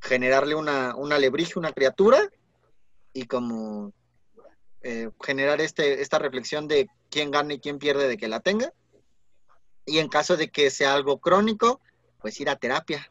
generarle 0.00 0.54
una, 0.54 0.94
una 0.96 1.16
alebrije, 1.16 1.58
una 1.58 1.72
criatura, 1.72 2.30
y 3.12 3.24
como 3.24 3.92
eh, 4.82 5.10
generar 5.22 5.60
este, 5.60 6.02
esta 6.02 6.18
reflexión 6.18 6.66
de 6.66 6.88
quién 7.10 7.30
gana 7.30 7.54
y 7.54 7.60
quién 7.60 7.78
pierde 7.78 8.08
de 8.08 8.16
que 8.16 8.28
la 8.28 8.40
tenga. 8.40 8.72
Y 9.84 9.98
en 9.98 10.08
caso 10.08 10.36
de 10.36 10.50
que 10.50 10.70
sea 10.70 10.94
algo 10.94 11.18
crónico, 11.18 11.80
pues 12.20 12.40
ir 12.40 12.48
a 12.48 12.56
terapia. 12.56 13.10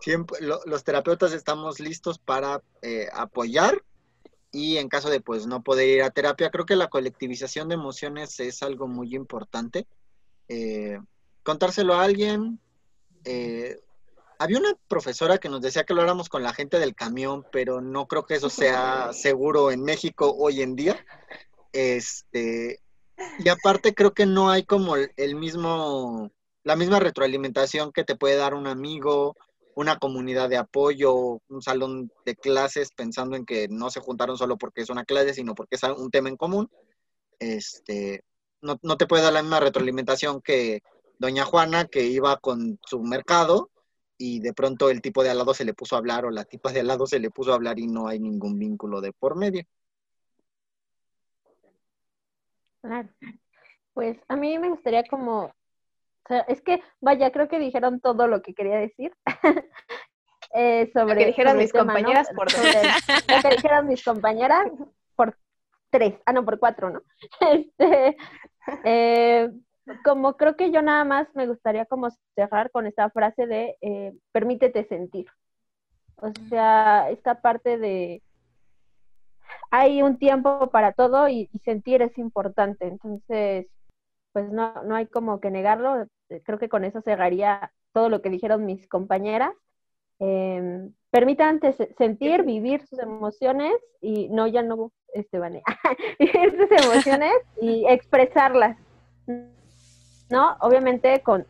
Siempre, 0.00 0.38
los 0.40 0.84
terapeutas 0.84 1.32
estamos 1.32 1.80
listos 1.80 2.18
para 2.18 2.62
eh, 2.82 3.08
apoyar 3.12 3.82
y 4.52 4.76
en 4.76 4.88
caso 4.88 5.10
de 5.10 5.20
pues 5.20 5.46
no 5.46 5.62
poder 5.62 5.88
ir 5.88 6.02
a 6.02 6.10
terapia, 6.10 6.50
creo 6.50 6.64
que 6.64 6.76
la 6.76 6.88
colectivización 6.88 7.68
de 7.68 7.74
emociones 7.74 8.38
es 8.38 8.62
algo 8.62 8.86
muy 8.86 9.14
importante. 9.14 9.86
Eh, 10.48 10.98
contárselo 11.42 11.94
a 11.94 12.04
alguien. 12.04 12.60
Había 14.38 14.58
una 14.58 14.74
profesora 14.88 15.38
que 15.38 15.48
nos 15.48 15.60
decía 15.60 15.84
que 15.84 15.94
lo 15.94 16.02
hagamos 16.02 16.28
con 16.28 16.42
la 16.42 16.52
gente 16.52 16.78
del 16.78 16.94
camión, 16.94 17.44
pero 17.52 17.80
no 17.80 18.06
creo 18.06 18.26
que 18.26 18.34
eso 18.34 18.50
sea 18.50 19.12
seguro 19.12 19.70
en 19.70 19.82
México 19.82 20.34
hoy 20.36 20.62
en 20.62 20.76
día. 20.76 21.04
Este, 21.72 22.80
y 23.38 23.48
aparte 23.48 23.94
creo 23.94 24.12
que 24.12 24.26
no 24.26 24.50
hay 24.50 24.64
como 24.64 24.96
el 24.96 25.34
mismo, 25.36 26.30
la 26.62 26.76
misma 26.76 27.00
retroalimentación 27.00 27.92
que 27.92 28.04
te 28.04 28.16
puede 28.16 28.36
dar 28.36 28.54
un 28.54 28.66
amigo 28.66 29.36
una 29.74 29.98
comunidad 29.98 30.48
de 30.48 30.56
apoyo, 30.56 31.40
un 31.48 31.62
salón 31.62 32.10
de 32.24 32.36
clases, 32.36 32.90
pensando 32.92 33.36
en 33.36 33.44
que 33.44 33.68
no 33.68 33.90
se 33.90 34.00
juntaron 34.00 34.38
solo 34.38 34.56
porque 34.56 34.82
es 34.82 34.90
una 34.90 35.04
clase, 35.04 35.34
sino 35.34 35.54
porque 35.54 35.76
es 35.76 35.82
un 35.82 36.10
tema 36.10 36.28
en 36.28 36.36
común, 36.36 36.70
este, 37.38 38.22
no, 38.60 38.78
no 38.82 38.96
te 38.96 39.06
puede 39.06 39.22
dar 39.22 39.32
la 39.32 39.42
misma 39.42 39.60
retroalimentación 39.60 40.40
que 40.40 40.82
doña 41.18 41.44
Juana, 41.44 41.86
que 41.86 42.04
iba 42.04 42.36
con 42.38 42.78
su 42.86 43.02
mercado 43.02 43.70
y 44.18 44.40
de 44.40 44.52
pronto 44.52 44.90
el 44.90 45.00
tipo 45.02 45.22
de 45.22 45.30
al 45.30 45.38
lado 45.38 45.54
se 45.54 45.64
le 45.64 45.74
puso 45.74 45.96
a 45.96 45.98
hablar 45.98 46.24
o 46.24 46.30
la 46.30 46.44
tipa 46.44 46.72
de 46.72 46.80
al 46.80 46.86
lado 46.86 47.06
se 47.06 47.18
le 47.18 47.30
puso 47.30 47.52
a 47.52 47.56
hablar 47.56 47.78
y 47.78 47.86
no 47.86 48.08
hay 48.08 48.18
ningún 48.20 48.58
vínculo 48.58 49.00
de 49.00 49.12
por 49.12 49.36
medio. 49.36 49.64
Claro. 52.82 53.08
Pues 53.92 54.18
a 54.28 54.36
mí 54.36 54.58
me 54.58 54.68
gustaría 54.68 55.04
como 55.04 55.52
es 56.48 56.62
que, 56.62 56.82
vaya, 57.00 57.30
creo 57.30 57.48
que 57.48 57.58
dijeron 57.58 58.00
todo 58.00 58.26
lo 58.26 58.42
que 58.42 58.54
quería 58.54 58.76
decir. 58.76 59.12
eh, 60.54 60.90
sobre, 60.92 61.14
lo 61.14 61.18
que 61.18 61.26
dijeron 61.26 61.58
mis 61.58 61.72
compañeras 61.72 62.28
por 62.34 62.50
dos. 62.50 62.64
lo 63.28 63.42
que 63.42 63.56
dijeron 63.56 63.86
mis 63.88 64.04
compañeras 64.04 64.72
por 65.14 65.36
tres. 65.90 66.14
Ah, 66.24 66.32
no, 66.32 66.44
por 66.44 66.58
cuatro, 66.58 66.90
¿no? 66.90 67.02
Este, 67.40 68.16
eh, 68.84 69.50
como 70.04 70.36
creo 70.36 70.56
que 70.56 70.70
yo 70.70 70.82
nada 70.82 71.04
más 71.04 71.28
me 71.34 71.46
gustaría 71.46 71.86
como 71.86 72.08
cerrar 72.34 72.70
con 72.70 72.86
esta 72.86 73.10
frase 73.10 73.46
de 73.46 73.76
eh, 73.80 74.14
permítete 74.32 74.84
sentir. 74.84 75.26
O 76.16 76.30
sea, 76.48 77.10
esta 77.10 77.40
parte 77.40 77.78
de 77.78 78.22
hay 79.70 80.02
un 80.02 80.18
tiempo 80.18 80.70
para 80.70 80.92
todo 80.92 81.28
y 81.28 81.50
sentir 81.64 82.02
es 82.02 82.16
importante. 82.18 82.86
Entonces, 82.86 83.66
pues 84.32 84.50
no, 84.50 84.82
no 84.84 84.94
hay 84.94 85.06
como 85.06 85.40
que 85.40 85.50
negarlo. 85.50 86.06
Creo 86.44 86.58
que 86.58 86.68
con 86.68 86.84
eso 86.84 87.00
cerraría 87.02 87.72
todo 87.92 88.08
lo 88.08 88.22
que 88.22 88.30
dijeron 88.30 88.66
mis 88.66 88.88
compañeras. 88.88 89.52
Eh, 90.20 90.88
permitan 91.10 91.60
sentir, 91.98 92.44
vivir 92.44 92.86
sus 92.86 92.98
emociones 92.98 93.74
y 94.00 94.28
no, 94.28 94.46
ya 94.46 94.62
no, 94.62 94.92
este, 95.12 95.38
vivir 96.18 96.56
sus 96.56 96.70
emociones 96.70 97.34
y 97.60 97.86
expresarlas. 97.88 98.76
¿No? 100.30 100.56
Obviamente 100.60 101.20
con, 101.22 101.46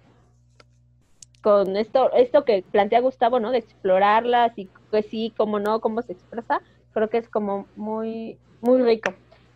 con 1.41 1.77
esto, 1.77 2.13
esto 2.13 2.45
que 2.45 2.65
plantea 2.71 3.01
Gustavo, 3.01 3.41
¿no? 3.41 3.51
De 3.51 3.59
explorarlas 3.59 4.53
y 4.57 4.69
pues 4.91 5.07
sí, 5.11 5.33
cómo 5.37 5.59
no, 5.59 5.81
cómo 5.81 6.03
se 6.03 6.13
expresa, 6.13 6.61
creo 6.93 7.09
que 7.09 7.19
es 7.19 7.29
como 7.29 7.67
muy, 7.77 8.39
muy 8.61 8.83
rico. 8.83 9.13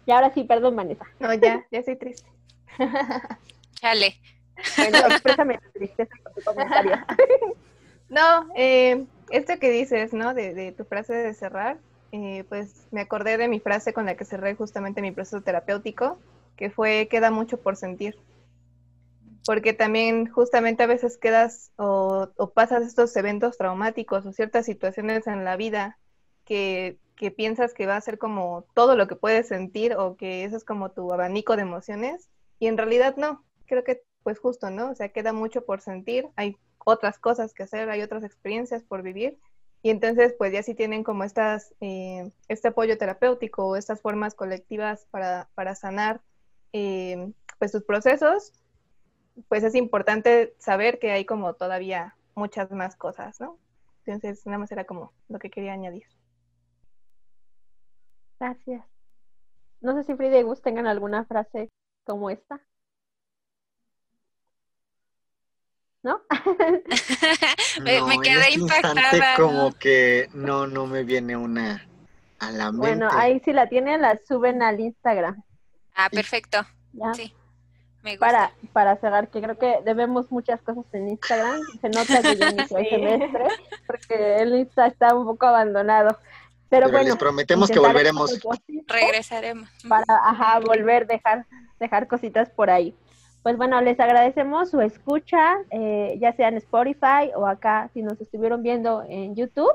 Y 0.06 0.12
ahora 0.12 0.32
sí, 0.32 0.44
perdón, 0.44 0.76
Vanessa. 0.76 1.04
No, 1.20 1.32
ya, 1.34 1.66
ya 1.70 1.78
estoy 1.80 1.96
triste. 1.96 2.28
Chale. 3.74 4.14
Bueno, 4.76 4.98
exprésame 5.08 5.58
tu 5.58 5.70
tristeza 5.70 6.14
con 6.22 6.34
tu 6.34 6.42
comentario. 6.42 6.96
no, 8.08 8.48
eh, 8.56 9.04
esto 9.30 9.58
que 9.58 9.70
dices, 9.70 10.12
¿no? 10.12 10.34
De, 10.34 10.54
de 10.54 10.72
tu 10.72 10.84
frase 10.84 11.14
de 11.14 11.34
cerrar, 11.34 11.78
eh, 12.12 12.44
pues 12.48 12.86
me 12.90 13.02
acordé 13.02 13.36
de 13.36 13.48
mi 13.48 13.60
frase 13.60 13.92
con 13.92 14.06
la 14.06 14.16
que 14.16 14.24
cerré 14.24 14.54
justamente 14.54 15.02
mi 15.02 15.12
proceso 15.12 15.42
terapéutico, 15.42 16.18
que 16.56 16.70
fue 16.70 17.08
queda 17.10 17.30
mucho 17.30 17.58
por 17.58 17.76
sentir. 17.76 18.18
Porque 19.48 19.72
también 19.72 20.30
justamente 20.30 20.82
a 20.82 20.86
veces 20.86 21.16
quedas 21.16 21.72
o, 21.76 22.28
pasas 22.52 22.86
estos 22.86 23.16
eventos 23.16 23.56
traumáticos 23.56 24.26
o 24.26 24.32
ciertas 24.34 24.66
situaciones 24.66 25.26
en 25.26 25.42
la 25.42 25.56
vida 25.56 25.98
que, 26.44 26.98
que, 27.16 27.30
piensas 27.30 27.72
que 27.72 27.86
va 27.86 27.96
a 27.96 28.00
ser 28.02 28.18
como 28.18 28.66
todo 28.74 28.94
lo 28.94 29.08
que 29.08 29.16
puedes 29.16 29.48
sentir 29.48 29.94
o 29.94 30.18
que 30.18 30.44
eso 30.44 30.54
es 30.54 30.64
como 30.64 30.90
tu 30.90 31.10
abanico 31.14 31.56
de 31.56 31.62
emociones 31.62 32.28
y 32.58 32.66
en 32.66 32.76
realidad 32.76 33.16
no. 33.16 33.42
Creo 33.64 33.84
que 33.84 34.02
pues 34.22 34.38
justo, 34.38 34.68
¿no? 34.68 34.90
O 34.90 34.94
sea, 34.94 35.08
queda 35.08 35.32
mucho 35.32 35.64
por 35.64 35.80
sentir, 35.80 36.28
hay 36.36 36.58
otras 36.84 37.18
cosas 37.18 37.54
que 37.54 37.62
hacer, 37.62 37.88
hay 37.88 38.02
otras 38.02 38.24
experiencias 38.24 38.82
por 38.82 39.00
vivir 39.00 39.38
y 39.80 39.88
entonces, 39.88 40.34
pues 40.36 40.52
ya 40.52 40.62
si 40.62 40.74
tienen 40.74 41.04
como 41.04 41.24
estas, 41.24 41.74
eh, 41.80 42.30
este 42.48 42.68
apoyo 42.68 42.98
terapéutico 42.98 43.66
o 43.66 43.76
estas 43.76 44.02
formas 44.02 44.34
colectivas 44.34 45.06
para, 45.10 45.48
para 45.54 45.74
sanar 45.74 46.20
eh, 46.74 47.32
pues 47.58 47.72
sus 47.72 47.84
procesos, 47.84 48.52
pues 49.48 49.64
es 49.64 49.74
importante 49.74 50.54
saber 50.58 50.98
que 50.98 51.12
hay 51.12 51.24
como 51.24 51.54
todavía 51.54 52.16
muchas 52.34 52.70
más 52.70 52.96
cosas, 52.96 53.40
¿no? 53.40 53.58
Entonces, 54.04 54.44
nada 54.46 54.58
más 54.58 54.72
era 54.72 54.84
como 54.84 55.12
lo 55.28 55.38
que 55.38 55.50
quería 55.50 55.72
añadir. 55.72 56.06
Gracias. 58.40 58.84
No 59.80 59.94
sé 59.94 60.04
si 60.04 60.14
Frida 60.14 60.38
y 60.38 60.42
Gus 60.42 60.62
tengan 60.62 60.86
alguna 60.86 61.24
frase 61.24 61.68
como 62.04 62.30
esta. 62.30 62.60
¿no? 66.02 66.22
me, 67.82 68.20
quedé 68.22 68.40
este 68.40 68.60
impactada. 68.60 69.36
Como 69.36 69.72
que 69.72 70.28
no, 70.32 70.66
no 70.66 70.86
me 70.86 71.04
viene 71.04 71.36
una 71.36 71.86
a 72.38 72.50
la 72.52 72.72
mente. 72.72 72.78
Bueno, 72.78 73.08
ahí 73.12 73.40
si 73.40 73.52
la 73.52 73.68
tienen, 73.68 74.02
la 74.02 74.18
suben 74.26 74.62
al 74.62 74.80
Instagram. 74.80 75.42
Ah, 75.94 76.08
perfecto. 76.10 76.58
Sí. 77.14 77.34
Me 78.02 78.12
gusta. 78.12 78.26
Para, 78.26 78.52
para 78.72 78.96
cerrar, 78.96 79.28
que 79.28 79.40
creo 79.40 79.58
que 79.58 79.80
debemos 79.84 80.30
muchas 80.30 80.60
cosas 80.62 80.84
en 80.92 81.08
Instagram. 81.08 81.60
Se 81.80 81.88
nota 81.88 82.22
que 82.22 82.36
ya 82.36 82.50
inició 82.50 82.78
el 82.78 82.88
semestre, 82.88 83.44
porque 83.86 84.36
el 84.36 84.54
Insta 84.54 84.86
está 84.86 85.14
un 85.14 85.26
poco 85.26 85.46
abandonado. 85.46 86.16
Pero, 86.68 86.90
bueno, 86.90 87.08
les 87.08 87.16
prometemos 87.16 87.70
que 87.70 87.78
volveremos. 87.78 88.38
Regresaremos. 88.86 89.68
Para, 89.88 90.04
ajá, 90.08 90.60
volver, 90.60 91.06
dejar, 91.06 91.46
dejar 91.80 92.06
cositas 92.06 92.50
por 92.50 92.70
ahí. 92.70 92.94
Pues 93.42 93.56
bueno, 93.56 93.80
les 93.80 93.98
agradecemos 93.98 94.70
su 94.70 94.80
escucha, 94.80 95.56
eh, 95.70 96.18
ya 96.20 96.32
sea 96.34 96.48
en 96.48 96.56
Spotify 96.56 97.30
o 97.34 97.46
acá, 97.46 97.88
si 97.94 98.02
nos 98.02 98.20
estuvieron 98.20 98.62
viendo 98.62 99.04
en 99.08 99.34
YouTube, 99.34 99.72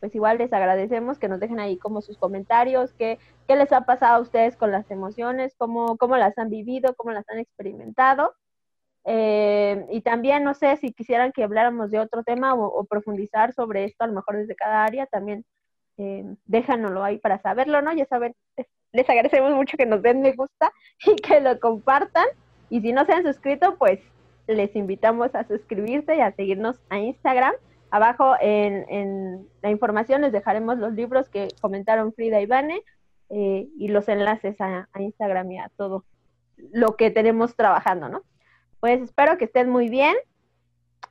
pues 0.00 0.14
igual 0.14 0.38
les 0.38 0.52
agradecemos 0.52 1.18
que 1.18 1.28
nos 1.28 1.40
dejen 1.40 1.60
ahí 1.60 1.78
como 1.78 2.02
sus 2.02 2.18
comentarios, 2.18 2.92
qué, 2.94 3.18
qué 3.46 3.56
les 3.56 3.72
ha 3.72 3.82
pasado 3.82 4.16
a 4.16 4.20
ustedes 4.20 4.56
con 4.56 4.70
las 4.70 4.90
emociones, 4.90 5.54
cómo, 5.56 5.96
cómo 5.96 6.16
las 6.16 6.36
han 6.38 6.50
vivido, 6.50 6.94
cómo 6.94 7.12
las 7.12 7.28
han 7.28 7.38
experimentado. 7.38 8.34
Eh, 9.04 9.86
y 9.90 10.00
también, 10.00 10.42
no 10.42 10.54
sé, 10.54 10.76
si 10.78 10.92
quisieran 10.92 11.32
que 11.32 11.44
habláramos 11.44 11.90
de 11.90 12.00
otro 12.00 12.24
tema 12.24 12.54
o, 12.54 12.84
profundizar 12.84 13.52
sobre 13.54 13.84
esto, 13.84 14.04
a 14.04 14.08
lo 14.08 14.14
mejor 14.14 14.36
desde 14.36 14.56
cada 14.56 14.84
área, 14.84 15.06
también 15.06 15.44
eh, 15.96 16.24
déjanoslo 16.44 17.04
ahí 17.04 17.18
para 17.18 17.38
saberlo, 17.40 17.80
¿no? 17.82 17.92
Ya 17.92 18.04
saben, 18.06 18.34
les 18.92 19.08
agradecemos 19.08 19.54
mucho 19.54 19.76
que 19.76 19.86
nos 19.86 20.02
den 20.02 20.22
me 20.22 20.32
gusta 20.32 20.72
y 21.06 21.16
que 21.16 21.40
lo 21.40 21.58
compartan. 21.60 22.26
Y 22.68 22.80
si 22.80 22.92
no 22.92 23.04
se 23.04 23.12
han 23.12 23.22
suscrito, 23.22 23.76
pues 23.78 24.00
les 24.48 24.74
invitamos 24.74 25.34
a 25.34 25.44
suscribirse 25.44 26.16
y 26.16 26.20
a 26.20 26.32
seguirnos 26.32 26.80
a 26.90 26.98
Instagram. 26.98 27.54
Abajo 27.96 28.34
en, 28.40 29.48
la 29.62 29.70
información 29.70 30.20
les 30.20 30.32
dejaremos 30.32 30.76
los 30.78 30.92
libros 30.92 31.30
que 31.30 31.48
comentaron 31.60 32.12
Frida 32.12 32.40
y 32.40 32.46
Vane 32.46 32.82
eh, 33.30 33.68
y 33.78 33.88
los 33.88 34.08
enlaces 34.08 34.60
a, 34.60 34.88
Instagram 34.98 35.50
y 35.52 35.58
a 35.58 35.70
todo 35.76 36.04
lo 36.72 36.96
que 36.96 37.10
tenemos 37.10 37.56
trabajando, 37.56 38.10
¿no? 38.10 38.22
Pues 38.80 39.00
espero 39.00 39.38
que 39.38 39.46
estén 39.46 39.70
muy 39.70 39.88
bien. 39.88 40.14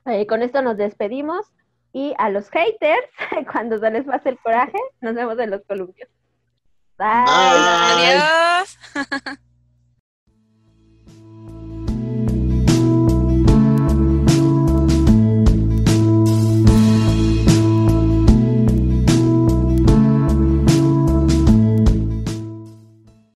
Eh, 0.06 0.28
con 0.28 0.42
esto 0.42 0.62
nos 0.62 0.76
despedimos 0.76 1.52
y 1.92 2.14
a 2.18 2.30
los 2.30 2.50
haters, 2.50 3.10
cuando 3.52 3.78
se 3.80 3.90
les 3.90 4.04
pase 4.04 4.28
el 4.28 4.38
coraje, 4.38 4.78
nos 5.00 5.14
vemos 5.14 5.38
en 5.40 5.50
los 5.50 5.62
columpios. 5.64 6.08
Bye. 6.96 7.08
Adiós. 7.26 8.78